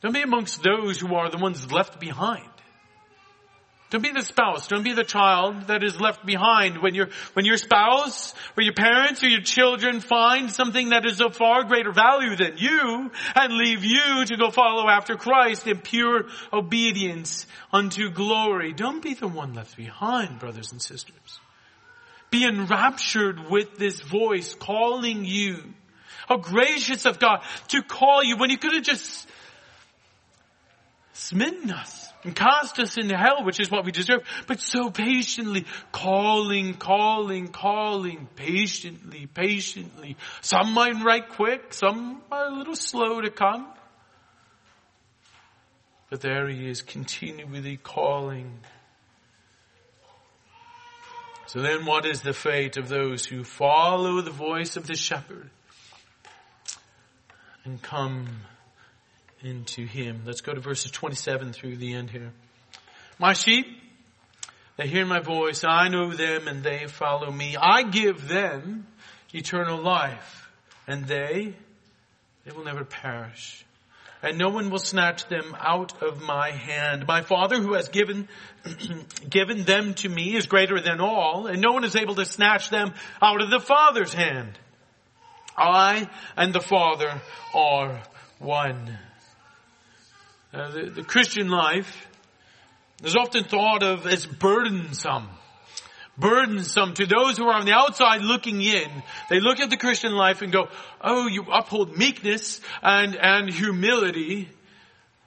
Don't 0.00 0.12
be 0.12 0.22
amongst 0.22 0.62
those 0.62 0.98
who 0.98 1.14
are 1.14 1.30
the 1.30 1.38
ones 1.38 1.70
left 1.70 2.00
behind. 2.00 2.48
Don't 3.90 4.02
be 4.02 4.10
the 4.10 4.22
spouse. 4.22 4.66
Don't 4.66 4.82
be 4.82 4.94
the 4.94 5.04
child 5.04 5.68
that 5.68 5.84
is 5.84 6.00
left 6.00 6.26
behind 6.26 6.78
when 6.82 6.94
your, 6.94 7.10
when 7.34 7.44
your 7.44 7.56
spouse 7.56 8.34
or 8.56 8.62
your 8.62 8.72
parents 8.72 9.22
or 9.22 9.28
your 9.28 9.42
children 9.42 10.00
find 10.00 10.50
something 10.50 10.88
that 10.88 11.06
is 11.06 11.20
of 11.20 11.36
far 11.36 11.64
greater 11.64 11.92
value 11.92 12.34
than 12.34 12.56
you 12.56 13.10
and 13.36 13.52
leave 13.52 13.84
you 13.84 14.24
to 14.24 14.36
go 14.36 14.50
follow 14.50 14.88
after 14.88 15.16
Christ 15.16 15.66
in 15.66 15.78
pure 15.78 16.26
obedience 16.52 17.46
unto 17.72 18.10
glory. 18.10 18.72
Don't 18.72 19.02
be 19.02 19.14
the 19.14 19.28
one 19.28 19.54
left 19.54 19.76
behind, 19.76 20.40
brothers 20.40 20.72
and 20.72 20.82
sisters. 20.82 21.40
Be 22.30 22.44
enraptured 22.44 23.48
with 23.48 23.76
this 23.76 24.00
voice 24.00 24.54
calling 24.56 25.24
you. 25.24 25.62
How 26.26 26.38
gracious 26.38 27.04
of 27.04 27.18
God 27.18 27.42
to 27.68 27.82
call 27.82 28.24
you 28.24 28.38
when 28.38 28.50
he 28.50 28.56
could 28.56 28.74
have 28.74 28.82
just 28.82 29.28
smitten 31.12 31.70
us 31.70 32.10
and 32.24 32.34
cast 32.34 32.78
us 32.78 32.96
into 32.96 33.16
hell, 33.16 33.44
which 33.44 33.60
is 33.60 33.70
what 33.70 33.84
we 33.84 33.92
deserve, 33.92 34.22
but 34.46 34.60
so 34.60 34.90
patiently 34.90 35.66
calling, 35.92 36.74
calling, 36.74 37.48
calling, 37.48 38.28
patiently, 38.34 39.26
patiently. 39.26 40.16
Some 40.40 40.72
might 40.72 41.02
write 41.04 41.28
quick, 41.30 41.72
some 41.74 42.22
are 42.32 42.46
a 42.46 42.56
little 42.56 42.76
slow 42.76 43.20
to 43.20 43.30
come. 43.30 43.68
But 46.10 46.20
there 46.20 46.48
he 46.48 46.68
is 46.68 46.82
continually 46.82 47.76
calling. 47.76 48.60
So 51.46 51.60
then 51.60 51.84
what 51.84 52.06
is 52.06 52.22
the 52.22 52.32
fate 52.32 52.76
of 52.76 52.88
those 52.88 53.24
who 53.24 53.44
follow 53.44 54.20
the 54.22 54.30
voice 54.30 54.76
of 54.76 54.86
the 54.86 54.96
shepherd 54.96 55.50
and 57.64 57.80
come 57.80 58.28
into 59.44 59.84
him. 59.84 60.22
Let's 60.24 60.40
go 60.40 60.54
to 60.54 60.60
verses 60.60 60.90
27 60.90 61.52
through 61.52 61.76
the 61.76 61.94
end 61.94 62.10
here. 62.10 62.32
My 63.18 63.32
sheep, 63.32 63.66
they 64.76 64.86
hear 64.86 65.06
my 65.06 65.20
voice. 65.20 65.64
I 65.64 65.88
know 65.88 66.12
them 66.12 66.48
and 66.48 66.62
they 66.62 66.86
follow 66.86 67.30
me. 67.30 67.56
I 67.56 67.82
give 67.82 68.26
them 68.28 68.86
eternal 69.32 69.80
life 69.80 70.50
and 70.86 71.06
they, 71.06 71.54
they 72.44 72.52
will 72.52 72.64
never 72.64 72.84
perish. 72.84 73.64
And 74.22 74.38
no 74.38 74.48
one 74.48 74.70
will 74.70 74.78
snatch 74.78 75.28
them 75.28 75.54
out 75.60 76.02
of 76.02 76.22
my 76.22 76.50
hand. 76.50 77.06
My 77.06 77.20
Father 77.20 77.60
who 77.60 77.74
has 77.74 77.88
given, 77.88 78.28
given 79.28 79.64
them 79.64 79.92
to 79.94 80.08
me 80.08 80.34
is 80.34 80.46
greater 80.46 80.80
than 80.80 81.00
all, 81.00 81.46
and 81.46 81.60
no 81.60 81.72
one 81.72 81.84
is 81.84 81.94
able 81.94 82.14
to 82.14 82.24
snatch 82.24 82.70
them 82.70 82.94
out 83.20 83.42
of 83.42 83.50
the 83.50 83.60
Father's 83.60 84.14
hand. 84.14 84.58
I 85.56 86.08
and 86.36 86.54
the 86.54 86.62
Father 86.62 87.20
are 87.54 88.02
one. 88.38 88.98
Uh, 90.54 90.70
the, 90.70 90.82
the 90.90 91.02
Christian 91.02 91.48
life 91.48 92.06
is 93.02 93.16
often 93.16 93.42
thought 93.42 93.82
of 93.82 94.06
as 94.06 94.24
burdensome. 94.24 95.28
Burdensome 96.16 96.94
to 96.94 97.06
those 97.06 97.36
who 97.36 97.44
are 97.48 97.54
on 97.54 97.66
the 97.66 97.72
outside 97.72 98.22
looking 98.22 98.62
in. 98.62 98.88
They 99.30 99.40
look 99.40 99.58
at 99.58 99.68
the 99.68 99.76
Christian 99.76 100.12
life 100.12 100.42
and 100.42 100.52
go, 100.52 100.68
oh, 101.00 101.26
you 101.26 101.44
uphold 101.52 101.98
meekness 101.98 102.60
and, 102.82 103.16
and 103.16 103.52
humility. 103.52 104.48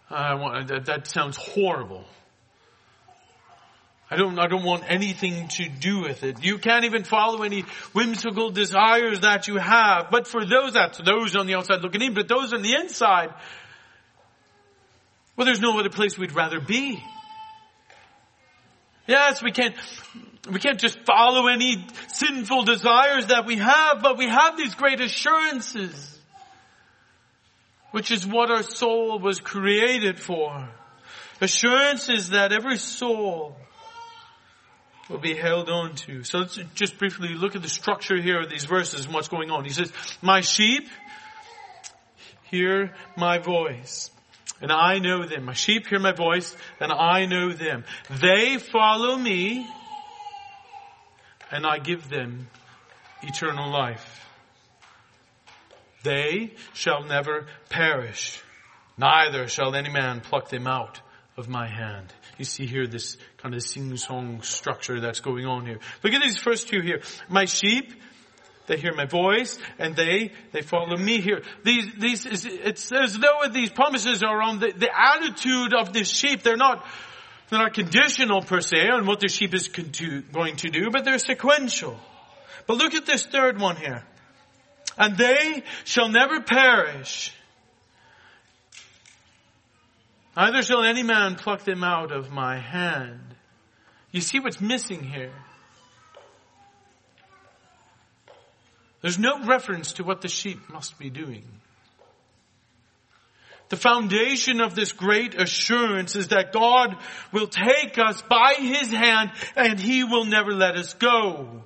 Uh, 0.10 0.64
that, 0.64 0.86
that 0.86 1.08
sounds 1.08 1.36
horrible. 1.36 2.06
I 4.10 4.16
don't, 4.16 4.40
I 4.40 4.48
don't 4.48 4.64
want 4.64 4.86
anything 4.88 5.50
to 5.50 5.68
do 5.68 6.00
with 6.00 6.24
it. 6.24 6.42
You 6.42 6.58
can't 6.58 6.86
even 6.86 7.04
follow 7.04 7.44
any 7.44 7.66
whimsical 7.92 8.52
desires 8.52 9.20
that 9.20 9.50
you 9.50 9.58
have. 9.58 10.10
But 10.10 10.26
for 10.26 10.46
those, 10.46 10.72
that's 10.72 11.00
those 11.00 11.36
on 11.36 11.48
the 11.48 11.56
outside 11.56 11.82
looking 11.82 12.02
in, 12.02 12.14
but 12.14 12.30
those 12.30 12.54
on 12.54 12.62
the 12.62 12.76
inside, 12.80 13.34
well, 15.38 15.46
there's 15.46 15.62
no 15.62 15.80
other 15.80 15.90
place 15.90 16.18
we'd 16.18 16.32
rather 16.32 16.60
be. 16.60 17.02
Yes, 19.06 19.42
we 19.42 19.52
can't, 19.52 19.76
we 20.52 20.60
can't 20.60 20.80
just 20.80 21.00
follow 21.06 21.48
any 21.48 21.86
sinful 22.08 22.64
desires 22.64 23.28
that 23.28 23.46
we 23.46 23.58
have, 23.58 24.02
but 24.02 24.18
we 24.18 24.28
have 24.28 24.58
these 24.58 24.74
great 24.74 25.00
assurances, 25.00 26.20
which 27.92 28.10
is 28.10 28.26
what 28.26 28.50
our 28.50 28.64
soul 28.64 29.20
was 29.20 29.40
created 29.40 30.20
for. 30.20 30.68
Assurances 31.40 32.32
that 32.32 32.52
every 32.52 32.78
soul 32.78 33.56
will 35.10 35.20
be 35.20 35.36
held 35.36 35.70
on 35.70 35.96
to. 35.96 36.24
So 36.24 36.40
let's 36.40 36.60
just 36.74 36.98
briefly 36.98 37.30
look 37.30 37.56
at 37.56 37.62
the 37.62 37.70
structure 37.70 38.20
here 38.20 38.42
of 38.42 38.50
these 38.50 38.66
verses 38.66 39.06
and 39.06 39.14
what's 39.14 39.30
going 39.30 39.52
on. 39.52 39.64
He 39.64 39.70
says, 39.70 39.94
my 40.22 40.42
sheep 40.42 40.90
hear 42.50 42.94
my 43.16 43.38
voice 43.38 44.10
and 44.62 44.72
I 44.72 45.00
know 45.00 45.26
them. 45.26 45.46
My 45.46 45.54
sheep 45.54 45.88
hear 45.88 46.00
my 46.00 46.14
voice 46.14 46.56
and 46.80 46.92
I 46.92 47.26
know 47.26 47.54
them. 47.54 47.84
They 48.10 48.58
follow 48.58 49.16
me 49.16 49.68
and 51.52 51.66
I 51.66 51.80
give 51.80 52.10
them 52.10 52.48
eternal 53.22 53.72
life. 53.72 54.26
They 56.04 56.54
shall 56.74 57.04
never 57.04 57.48
perish. 57.70 58.42
Neither 58.98 59.48
shall 59.48 59.76
any 59.76 59.90
man 59.90 60.22
pluck 60.22 60.50
them 60.50 60.68
out 60.68 61.02
of 61.38 61.48
my 61.48 61.68
hand. 61.68 62.14
You 62.38 62.46
see 62.46 62.66
here 62.66 62.88
this 62.88 63.18
kind 63.38 63.54
of 63.54 63.62
sing-song 63.62 64.42
structure 64.42 65.00
that's 65.00 65.20
going 65.20 65.46
on 65.46 65.66
here. 65.66 65.80
Look 66.04 66.14
at 66.14 66.22
these 66.22 66.38
first 66.38 66.68
two 66.68 66.82
here. 66.82 67.02
My 67.30 67.46
sheep, 67.46 67.94
they 68.68 68.78
hear 68.78 68.94
my 68.94 69.06
voice, 69.06 69.58
and 69.80 69.96
they, 69.96 70.32
they 70.52 70.62
follow 70.62 70.98
me 70.98 71.22
here. 71.22 71.42
These, 71.64 71.94
these, 71.98 72.46
it's 72.46 72.92
as 72.92 73.18
though 73.18 73.50
these 73.52 73.70
promises 73.70 74.24
are 74.24 74.42
on 74.42 74.60
the, 74.60 74.72
the 74.76 74.90
attitude 74.94 75.74
of 75.74 75.94
the 75.94 76.04
sheep. 76.04 76.44
They're 76.44 76.58
not, 76.58 76.86
they're 77.50 77.60
not 77.60 77.74
conditional 77.74 78.42
per 78.42 78.60
se 78.60 78.90
on 78.90 79.06
what 79.06 79.22
the 79.22 79.30
sheep 79.30 79.54
is 79.54 79.70
going 79.70 80.58
to 80.58 80.70
do, 80.70 80.90
but 80.92 81.06
they're 81.06 81.18
sequential. 81.18 81.98
But 82.68 82.78
look 82.78 82.94
at 82.94 83.06
this 83.06 83.26
third 83.26 83.60
one 83.60 83.78
here. 83.78 84.04
And 84.98 85.18
they 85.18 85.64
shall 85.86 86.10
never 86.10 86.42
perish. 86.42 87.32
Neither 90.36 90.62
shall 90.62 90.84
any 90.84 91.04
man 91.04 91.36
pluck 91.36 91.64
them 91.64 91.84
out 91.84 92.12
of 92.12 92.32
my 92.32 92.60
hand. 92.60 93.22
You 94.12 94.22
see 94.22 94.40
what's 94.40 94.60
missing 94.60 95.04
here? 95.04 95.34
There's 99.02 99.20
no 99.20 99.44
reference 99.44 99.94
to 99.94 100.04
what 100.04 100.22
the 100.22 100.28
sheep 100.28 100.70
must 100.70 100.98
be 100.98 101.10
doing. 101.10 101.44
The 103.70 103.78
foundation 103.78 104.62
of 104.62 104.76
this 104.76 104.94
great 104.94 105.36
assurance 105.36 106.16
is 106.16 106.30
that 106.30 106.54
God 106.54 106.96
will 107.34 107.48
take 107.48 107.98
us 107.98 108.22
by 108.22 108.56
His 108.58 108.92
hand 108.92 109.32
and 109.56 109.80
He 109.80 110.04
will 110.04 110.26
never 110.26 110.54
let 110.54 110.76
us 110.76 110.94
go. 110.94 111.64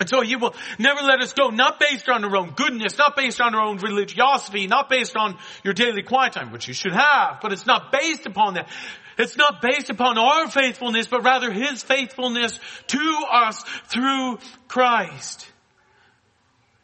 And 0.00 0.08
so 0.08 0.22
he 0.22 0.34
will 0.34 0.54
never 0.78 1.02
let 1.02 1.20
us 1.20 1.34
go, 1.34 1.50
not 1.50 1.78
based 1.78 2.08
on 2.08 2.24
our 2.24 2.34
own 2.34 2.52
goodness, 2.52 2.96
not 2.96 3.16
based 3.16 3.38
on 3.38 3.54
our 3.54 3.60
own 3.60 3.76
religiosity, 3.76 4.66
not 4.66 4.88
based 4.88 5.14
on 5.14 5.36
your 5.62 5.74
daily 5.74 6.02
quiet 6.02 6.32
time, 6.32 6.52
which 6.52 6.66
you 6.66 6.72
should 6.72 6.94
have, 6.94 7.40
but 7.42 7.52
it's 7.52 7.66
not 7.66 7.92
based 7.92 8.24
upon 8.24 8.54
that. 8.54 8.70
It's 9.18 9.36
not 9.36 9.60
based 9.60 9.90
upon 9.90 10.16
our 10.16 10.48
faithfulness, 10.48 11.06
but 11.06 11.22
rather 11.22 11.52
his 11.52 11.82
faithfulness 11.82 12.58
to 12.86 13.24
us 13.30 13.62
through 13.88 14.38
Christ. 14.68 15.49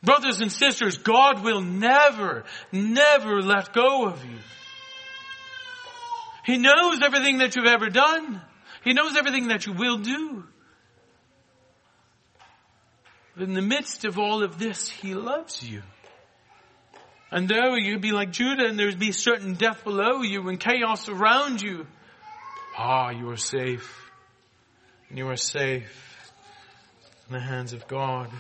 Brothers 0.06 0.40
and 0.40 0.52
sisters, 0.52 0.98
God 0.98 1.42
will 1.42 1.60
never, 1.60 2.44
never 2.70 3.42
let 3.42 3.72
go 3.72 4.06
of 4.06 4.24
you. 4.24 4.38
He 6.44 6.58
knows 6.58 7.00
everything 7.02 7.38
that 7.38 7.56
you've 7.56 7.66
ever 7.66 7.90
done. 7.90 8.40
He 8.84 8.92
knows 8.92 9.16
everything 9.16 9.48
that 9.48 9.66
you 9.66 9.72
will 9.72 9.98
do. 9.98 10.44
But 13.34 13.48
in 13.48 13.54
the 13.54 13.62
midst 13.62 14.04
of 14.04 14.16
all 14.16 14.44
of 14.44 14.60
this, 14.60 14.88
He 14.88 15.14
loves 15.14 15.68
you. 15.68 15.82
And 17.32 17.48
though 17.48 17.74
you'd 17.74 18.00
be 18.00 18.12
like 18.12 18.30
Judah 18.30 18.66
and 18.66 18.78
there'd 18.78 19.00
be 19.00 19.10
certain 19.10 19.54
death 19.54 19.82
below 19.82 20.22
you 20.22 20.48
and 20.48 20.60
chaos 20.60 21.08
around 21.08 21.60
you, 21.60 21.84
ah, 22.78 23.10
you 23.10 23.28
are 23.30 23.36
safe. 23.36 24.08
And 25.08 25.18
you 25.18 25.28
are 25.30 25.36
safe 25.36 26.32
in 27.26 27.34
the 27.34 27.40
hands 27.40 27.72
of 27.72 27.88
God. 27.88 28.30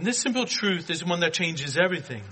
And 0.00 0.06
this 0.06 0.16
simple 0.16 0.46
truth 0.46 0.88
is 0.88 1.04
one 1.04 1.20
that 1.20 1.34
changes 1.34 1.76
everything. 1.76 2.22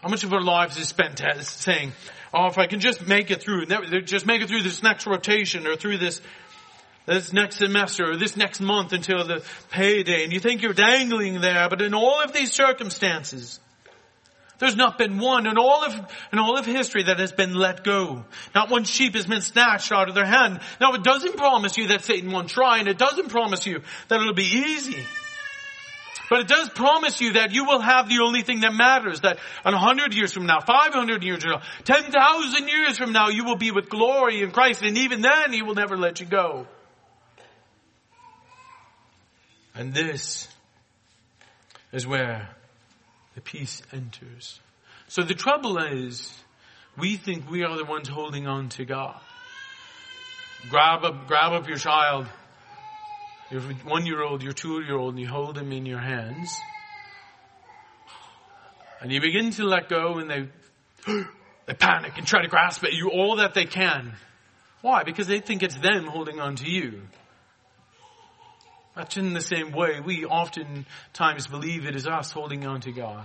How 0.00 0.08
much 0.08 0.24
of 0.24 0.32
our 0.32 0.40
lives 0.40 0.78
is 0.78 0.88
spent 0.88 1.20
saying, 1.42 1.92
oh, 2.32 2.46
if 2.46 2.56
I 2.56 2.66
can 2.66 2.80
just 2.80 3.06
make 3.06 3.30
it 3.30 3.42
through, 3.42 3.66
just 4.04 4.24
make 4.24 4.40
it 4.40 4.48
through 4.48 4.62
this 4.62 4.82
next 4.82 5.06
rotation 5.06 5.66
or 5.66 5.76
through 5.76 5.98
this 5.98 6.22
this 7.04 7.34
next 7.34 7.56
semester 7.56 8.12
or 8.12 8.16
this 8.16 8.38
next 8.38 8.62
month 8.62 8.94
until 8.94 9.26
the 9.26 9.44
payday 9.70 10.24
and 10.24 10.32
you 10.32 10.40
think 10.40 10.62
you're 10.62 10.72
dangling 10.72 11.42
there, 11.42 11.68
but 11.68 11.82
in 11.82 11.92
all 11.92 12.22
of 12.22 12.32
these 12.32 12.52
circumstances, 12.52 13.60
there's 14.60 14.76
not 14.76 14.96
been 14.96 15.18
one 15.18 15.46
in 15.46 15.58
all 15.58 15.84
of, 15.84 15.92
in 16.32 16.38
all 16.38 16.56
of 16.56 16.64
history 16.64 17.02
that 17.02 17.18
has 17.18 17.32
been 17.32 17.52
let 17.52 17.84
go. 17.84 18.24
Not 18.54 18.70
one 18.70 18.84
sheep 18.84 19.14
has 19.14 19.26
been 19.26 19.42
snatched 19.42 19.92
out 19.92 20.08
of 20.08 20.14
their 20.14 20.24
hand. 20.24 20.60
Now 20.80 20.94
it 20.94 21.02
doesn't 21.02 21.36
promise 21.36 21.76
you 21.76 21.88
that 21.88 22.02
Satan 22.02 22.32
won't 22.32 22.48
try 22.48 22.78
and 22.78 22.88
it 22.88 22.96
doesn't 22.96 23.28
promise 23.28 23.66
you 23.66 23.82
that 24.08 24.20
it'll 24.20 24.32
be 24.32 24.44
easy. 24.44 25.04
But 26.30 26.42
it 26.42 26.48
does 26.48 26.68
promise 26.68 27.20
you 27.20 27.32
that 27.32 27.52
you 27.52 27.64
will 27.64 27.80
have 27.80 28.08
the 28.08 28.20
only 28.22 28.42
thing 28.42 28.60
that 28.60 28.72
matters, 28.72 29.22
that 29.22 29.38
a 29.64 29.76
hundred 29.76 30.14
years 30.14 30.32
from 30.32 30.46
now, 30.46 30.60
500 30.60 31.24
years 31.24 31.42
from 31.42 31.54
now, 31.54 31.62
10,000 31.82 32.68
years 32.68 32.96
from 32.96 33.12
now, 33.12 33.30
you 33.30 33.44
will 33.44 33.56
be 33.56 33.72
with 33.72 33.90
glory 33.90 34.40
in 34.40 34.52
Christ 34.52 34.82
and 34.82 34.96
even 34.96 35.22
then 35.22 35.52
He 35.52 35.62
will 35.62 35.74
never 35.74 35.98
let 35.98 36.20
you 36.20 36.26
go. 36.26 36.68
And 39.74 39.92
this 39.92 40.46
is 41.90 42.06
where 42.06 42.48
the 43.34 43.40
peace 43.40 43.82
enters. 43.92 44.60
So 45.08 45.22
the 45.22 45.34
trouble 45.34 45.78
is, 45.78 46.32
we 46.96 47.16
think 47.16 47.50
we 47.50 47.64
are 47.64 47.76
the 47.76 47.84
ones 47.84 48.08
holding 48.08 48.46
on 48.46 48.68
to 48.70 48.84
God. 48.84 49.20
Grab 50.68 51.04
up, 51.04 51.26
grab 51.26 51.54
up 51.54 51.66
your 51.66 51.78
child, 51.78 52.26
your 53.50 53.60
one 53.84 54.06
year 54.06 54.22
old, 54.22 54.42
your 54.42 54.52
two 54.52 54.80
year 54.82 54.96
old, 54.96 55.14
and 55.14 55.20
you 55.20 55.28
hold 55.28 55.56
them 55.56 55.72
in 55.72 55.86
your 55.86 55.98
hands. 55.98 56.56
And 59.00 59.10
you 59.10 59.20
begin 59.20 59.50
to 59.52 59.64
let 59.64 59.88
go 59.88 60.18
and 60.18 60.30
they, 60.30 60.48
they 61.66 61.74
panic 61.74 62.12
and 62.16 62.26
try 62.26 62.42
to 62.42 62.48
grasp 62.48 62.84
at 62.84 62.92
you 62.92 63.10
all 63.10 63.36
that 63.36 63.54
they 63.54 63.64
can. 63.64 64.12
Why? 64.82 65.02
Because 65.04 65.26
they 65.26 65.40
think 65.40 65.62
it's 65.62 65.76
them 65.76 66.06
holding 66.06 66.40
on 66.40 66.56
to 66.56 66.70
you. 66.70 67.02
Much 68.96 69.16
in 69.16 69.32
the 69.32 69.40
same 69.40 69.72
way, 69.72 70.00
we 70.04 70.24
oftentimes 70.24 71.46
believe 71.46 71.86
it 71.86 71.96
is 71.96 72.06
us 72.06 72.30
holding 72.32 72.66
on 72.66 72.80
to 72.82 72.92
God. 72.92 73.24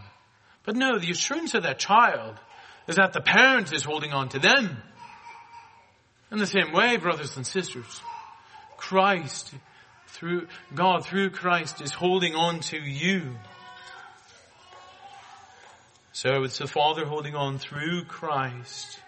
But 0.63 0.76
no, 0.76 0.97
the 0.97 1.11
assurance 1.11 1.53
of 1.53 1.63
that 1.63 1.80
child 1.80 2.36
is 2.88 2.95
that 2.95 3.13
the 3.13 3.21
parent 3.21 3.73
is 3.73 3.84
holding 3.84 4.13
on 4.13 4.30
to 4.30 4.39
them. 4.39 4.78
In 6.32 6.38
the 6.38 6.47
same 6.47 6.71
way, 6.71 6.97
brothers 6.97 7.36
and 7.36 7.45
sisters, 7.45 8.01
Christ, 8.78 9.53
through, 10.16 10.47
God 10.74 11.05
through 11.05 11.30
Christ 11.32 11.82
is 11.82 11.91
holding 11.91 12.36
on 12.36 12.61
to 12.61 12.78
you. 12.78 13.36
So 16.13 16.43
it's 16.43 16.57
the 16.57 16.68
Father 16.68 17.05
holding 17.05 17.36
on 17.36 17.59
through 17.59 18.05
Christ 18.05 18.99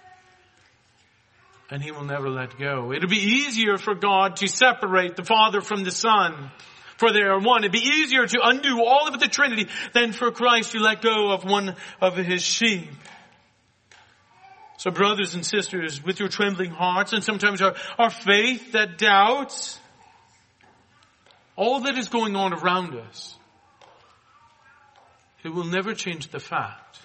and 1.70 1.84
he 1.84 1.92
will 1.92 2.04
never 2.04 2.30
let 2.30 2.58
go. 2.58 2.94
It'll 2.94 3.10
be 3.10 3.18
easier 3.18 3.78
for 3.78 3.96
God 3.96 4.38
to 4.38 4.48
separate 4.48 5.16
the 5.16 5.24
Father 5.24 5.62
from 5.62 5.84
the 5.84 5.92
Son, 5.92 6.52
for 6.98 7.12
they 7.12 7.22
are 7.22 7.40
one. 7.40 7.64
It'd 7.64 7.72
be 7.72 7.80
easier 7.80 8.26
to 8.26 8.40
undo 8.42 8.84
all 8.84 9.08
of 9.08 9.20
the 9.20 9.28
Trinity 9.28 9.68
than 9.94 10.14
for 10.14 10.32
Christ 10.32 10.72
to 10.72 10.80
let 10.80 11.02
go 11.02 11.32
of 11.32 11.44
one 11.44 11.76
of 12.02 12.16
his 12.16 12.42
sheep. 12.42 12.90
So 14.78 14.92
brothers 14.92 15.34
and 15.34 15.46
sisters, 15.46 16.04
with 16.04 16.20
your 16.20 16.30
trembling 16.30 16.72
hearts 16.72 17.12
and 17.12 17.24
sometimes 17.24 17.62
our, 17.62 17.76
our 17.98 18.12
faith 18.12 18.74
that 18.74 18.98
doubts, 18.98 19.80
all 21.58 21.82
that 21.82 21.98
is 21.98 22.08
going 22.08 22.36
on 22.36 22.54
around 22.54 22.96
us, 22.96 23.36
it 25.44 25.50
will 25.50 25.66
never 25.66 25.94
change 25.94 26.30
the 26.30 26.40
fact 26.40 27.00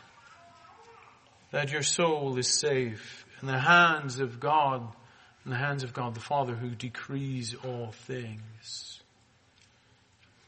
that 1.50 1.72
your 1.72 1.82
soul 1.82 2.38
is 2.38 2.48
safe 2.48 3.26
in 3.40 3.48
the 3.48 3.58
hands 3.58 4.20
of 4.20 4.38
God, 4.38 4.82
in 5.44 5.50
the 5.50 5.56
hands 5.56 5.82
of 5.82 5.92
God 5.92 6.14
the 6.14 6.20
Father 6.20 6.54
who 6.54 6.70
decrees 6.70 7.56
all 7.64 7.92
things. 8.06 9.00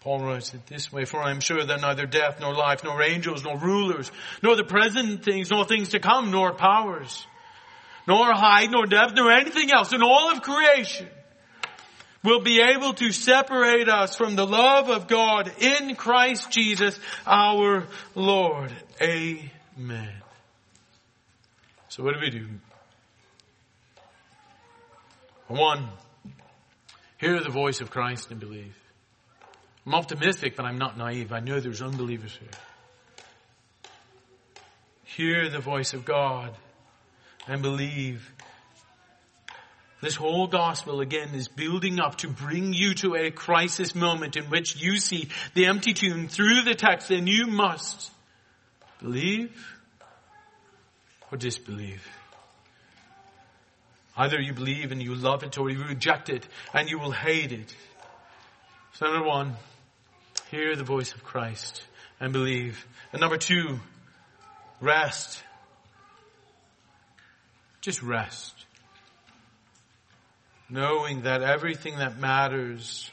Paul 0.00 0.20
writes 0.20 0.52
it 0.52 0.66
this 0.66 0.92
way, 0.92 1.06
for 1.06 1.22
I 1.22 1.30
am 1.30 1.40
sure 1.40 1.64
that 1.64 1.80
neither 1.80 2.04
death, 2.04 2.38
nor 2.38 2.52
life, 2.54 2.84
nor 2.84 3.02
angels, 3.02 3.42
nor 3.42 3.56
rulers, 3.56 4.12
nor 4.42 4.54
the 4.54 4.64
present 4.64 5.24
things, 5.24 5.50
nor 5.50 5.64
things 5.64 5.90
to 5.90 5.98
come, 5.98 6.30
nor 6.30 6.52
powers, 6.52 7.26
nor 8.06 8.32
height, 8.34 8.70
nor 8.70 8.84
depth, 8.84 9.14
nor 9.14 9.30
anything 9.30 9.72
else 9.72 9.94
in 9.94 10.02
all 10.02 10.30
of 10.30 10.42
creation 10.42 11.08
will 12.24 12.40
be 12.40 12.60
able 12.60 12.94
to 12.94 13.12
separate 13.12 13.88
us 13.88 14.16
from 14.16 14.34
the 14.34 14.46
love 14.46 14.88
of 14.88 15.06
God 15.06 15.52
in 15.58 15.94
Christ 15.94 16.50
Jesus 16.50 16.98
our 17.26 17.86
Lord. 18.14 18.72
Amen. 19.00 20.12
So 21.88 22.02
what 22.02 22.14
do 22.14 22.20
we 22.20 22.30
do? 22.30 22.46
One, 25.46 25.88
hear 27.18 27.38
the 27.40 27.50
voice 27.50 27.82
of 27.82 27.90
Christ 27.90 28.30
and 28.30 28.40
believe. 28.40 28.74
I'm 29.86 29.94
optimistic, 29.94 30.56
but 30.56 30.64
I'm 30.64 30.78
not 30.78 30.96
naive. 30.96 31.30
I 31.30 31.40
know 31.40 31.60
there's 31.60 31.82
unbelievers 31.82 32.36
here. 32.40 32.48
Hear 35.04 35.50
the 35.50 35.60
voice 35.60 35.92
of 35.92 36.04
God 36.04 36.56
and 37.46 37.60
believe. 37.60 38.32
This 40.04 40.16
whole 40.16 40.46
gospel 40.46 41.00
again 41.00 41.30
is 41.32 41.48
building 41.48 41.98
up 41.98 42.16
to 42.16 42.28
bring 42.28 42.74
you 42.74 42.92
to 42.96 43.14
a 43.14 43.30
crisis 43.30 43.94
moment 43.94 44.36
in 44.36 44.44
which 44.50 44.76
you 44.76 44.98
see 44.98 45.30
the 45.54 45.64
empty 45.64 45.94
tomb 45.94 46.28
through 46.28 46.60
the 46.60 46.74
text 46.74 47.10
and 47.10 47.26
you 47.26 47.46
must 47.46 48.12
believe 49.00 49.50
or 51.32 51.38
disbelieve. 51.38 52.06
Either 54.14 54.38
you 54.38 54.52
believe 54.52 54.92
and 54.92 55.02
you 55.02 55.14
love 55.14 55.42
it 55.42 55.56
or 55.56 55.70
you 55.70 55.82
reject 55.82 56.28
it 56.28 56.46
and 56.74 56.90
you 56.90 56.98
will 56.98 57.10
hate 57.10 57.52
it. 57.52 57.74
So 58.92 59.06
number 59.06 59.26
one, 59.26 59.54
hear 60.50 60.76
the 60.76 60.84
voice 60.84 61.14
of 61.14 61.24
Christ 61.24 61.82
and 62.20 62.30
believe. 62.30 62.86
And 63.10 63.22
number 63.22 63.38
two, 63.38 63.80
rest. 64.82 65.42
Just 67.80 68.02
rest. 68.02 68.66
Knowing 70.70 71.22
that 71.22 71.42
everything 71.42 71.98
that 71.98 72.18
matters 72.18 73.10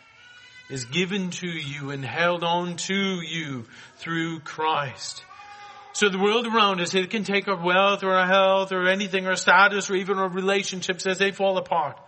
is 0.70 0.86
given 0.86 1.32
to 1.32 1.48
you 1.48 1.92
and 1.92 2.04
held 2.04 2.44
on 2.44 2.78
to 2.78 3.22
you 3.22 3.66
through 3.98 4.40
Christ. 4.40 5.24
So 5.94 6.08
the 6.08 6.18
world 6.18 6.48
around 6.48 6.80
us, 6.80 6.96
it 6.96 7.10
can 7.10 7.26
take 7.26 7.50
our 7.50 7.62
wealth 7.62 8.04
or 8.04 8.14
our 8.14 8.26
health 8.26 8.72
or 8.72 8.88
anything, 8.88 9.28
our 9.28 9.36
status 9.36 9.90
or 9.90 9.96
even 9.96 10.18
our 10.18 10.30
relationships 10.30 11.06
as 11.06 11.18
they 11.18 11.32
fall 11.32 11.58
apart. 11.58 12.00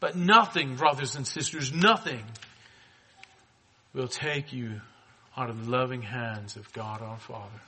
But 0.00 0.16
nothing, 0.16 0.76
brothers 0.76 1.16
and 1.16 1.26
sisters, 1.26 1.72
nothing 1.72 2.24
will 3.94 4.08
take 4.08 4.52
you 4.52 4.80
out 5.36 5.48
of 5.48 5.64
the 5.64 5.70
loving 5.70 6.02
hands 6.02 6.56
of 6.56 6.70
God 6.72 7.00
our 7.00 7.18
Father. 7.18 7.60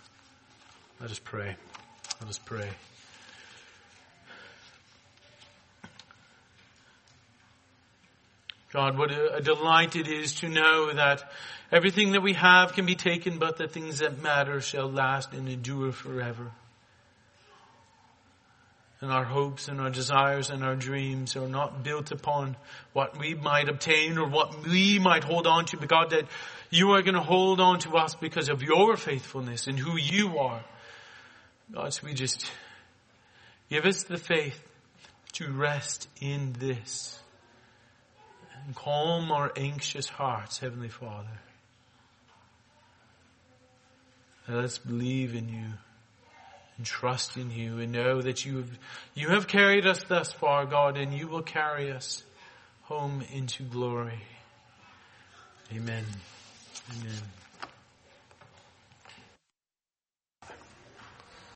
Let 1.00 1.10
us 1.10 1.18
pray. 1.18 1.56
Let 2.20 2.28
us 2.28 2.38
pray. 2.38 2.68
God, 8.74 8.98
what 8.98 9.12
a 9.12 9.40
delight 9.40 9.94
it 9.94 10.08
is 10.08 10.34
to 10.40 10.48
know 10.48 10.92
that 10.92 11.22
everything 11.70 12.10
that 12.10 12.22
we 12.22 12.32
have 12.32 12.72
can 12.72 12.86
be 12.86 12.96
taken, 12.96 13.38
but 13.38 13.56
the 13.56 13.68
things 13.68 14.00
that 14.00 14.20
matter 14.20 14.60
shall 14.60 14.90
last 14.90 15.32
and 15.32 15.48
endure 15.48 15.92
forever. 15.92 16.50
And 19.00 19.12
our 19.12 19.22
hopes 19.22 19.68
and 19.68 19.80
our 19.80 19.90
desires 19.90 20.50
and 20.50 20.64
our 20.64 20.74
dreams 20.74 21.36
are 21.36 21.46
not 21.46 21.84
built 21.84 22.10
upon 22.10 22.56
what 22.92 23.16
we 23.16 23.34
might 23.34 23.68
obtain 23.68 24.18
or 24.18 24.28
what 24.28 24.66
we 24.66 24.98
might 24.98 25.22
hold 25.22 25.46
on 25.46 25.66
to, 25.66 25.76
but 25.76 25.86
God, 25.86 26.10
that 26.10 26.26
you 26.68 26.94
are 26.94 27.02
going 27.02 27.14
to 27.14 27.20
hold 27.20 27.60
on 27.60 27.78
to 27.80 27.96
us 27.96 28.16
because 28.16 28.48
of 28.48 28.60
your 28.60 28.96
faithfulness 28.96 29.68
and 29.68 29.78
who 29.78 29.96
you 29.96 30.38
are. 30.38 30.64
God, 31.72 31.94
so 31.94 32.08
we 32.08 32.12
just 32.12 32.50
give 33.70 33.84
us 33.84 34.02
the 34.02 34.18
faith 34.18 34.60
to 35.34 35.52
rest 35.52 36.08
in 36.20 36.56
this 36.58 37.20
and 38.66 38.74
calm 38.74 39.30
our 39.30 39.52
anxious 39.56 40.08
hearts, 40.08 40.58
Heavenly 40.58 40.88
Father. 40.88 41.40
Let 44.48 44.64
us 44.64 44.78
believe 44.78 45.34
in 45.34 45.48
you 45.48 45.66
and 46.76 46.86
trust 46.86 47.36
in 47.36 47.50
you 47.50 47.78
and 47.78 47.92
know 47.92 48.20
that 48.20 48.44
you 48.44 48.58
have, 48.58 48.78
you 49.14 49.28
have 49.28 49.46
carried 49.46 49.86
us 49.86 50.02
thus 50.04 50.32
far, 50.32 50.66
God, 50.66 50.96
and 50.96 51.14
you 51.14 51.28
will 51.28 51.42
carry 51.42 51.92
us 51.92 52.22
home 52.82 53.22
into 53.32 53.62
glory. 53.62 54.20
Amen. 55.72 56.04
Amen. 57.00 57.43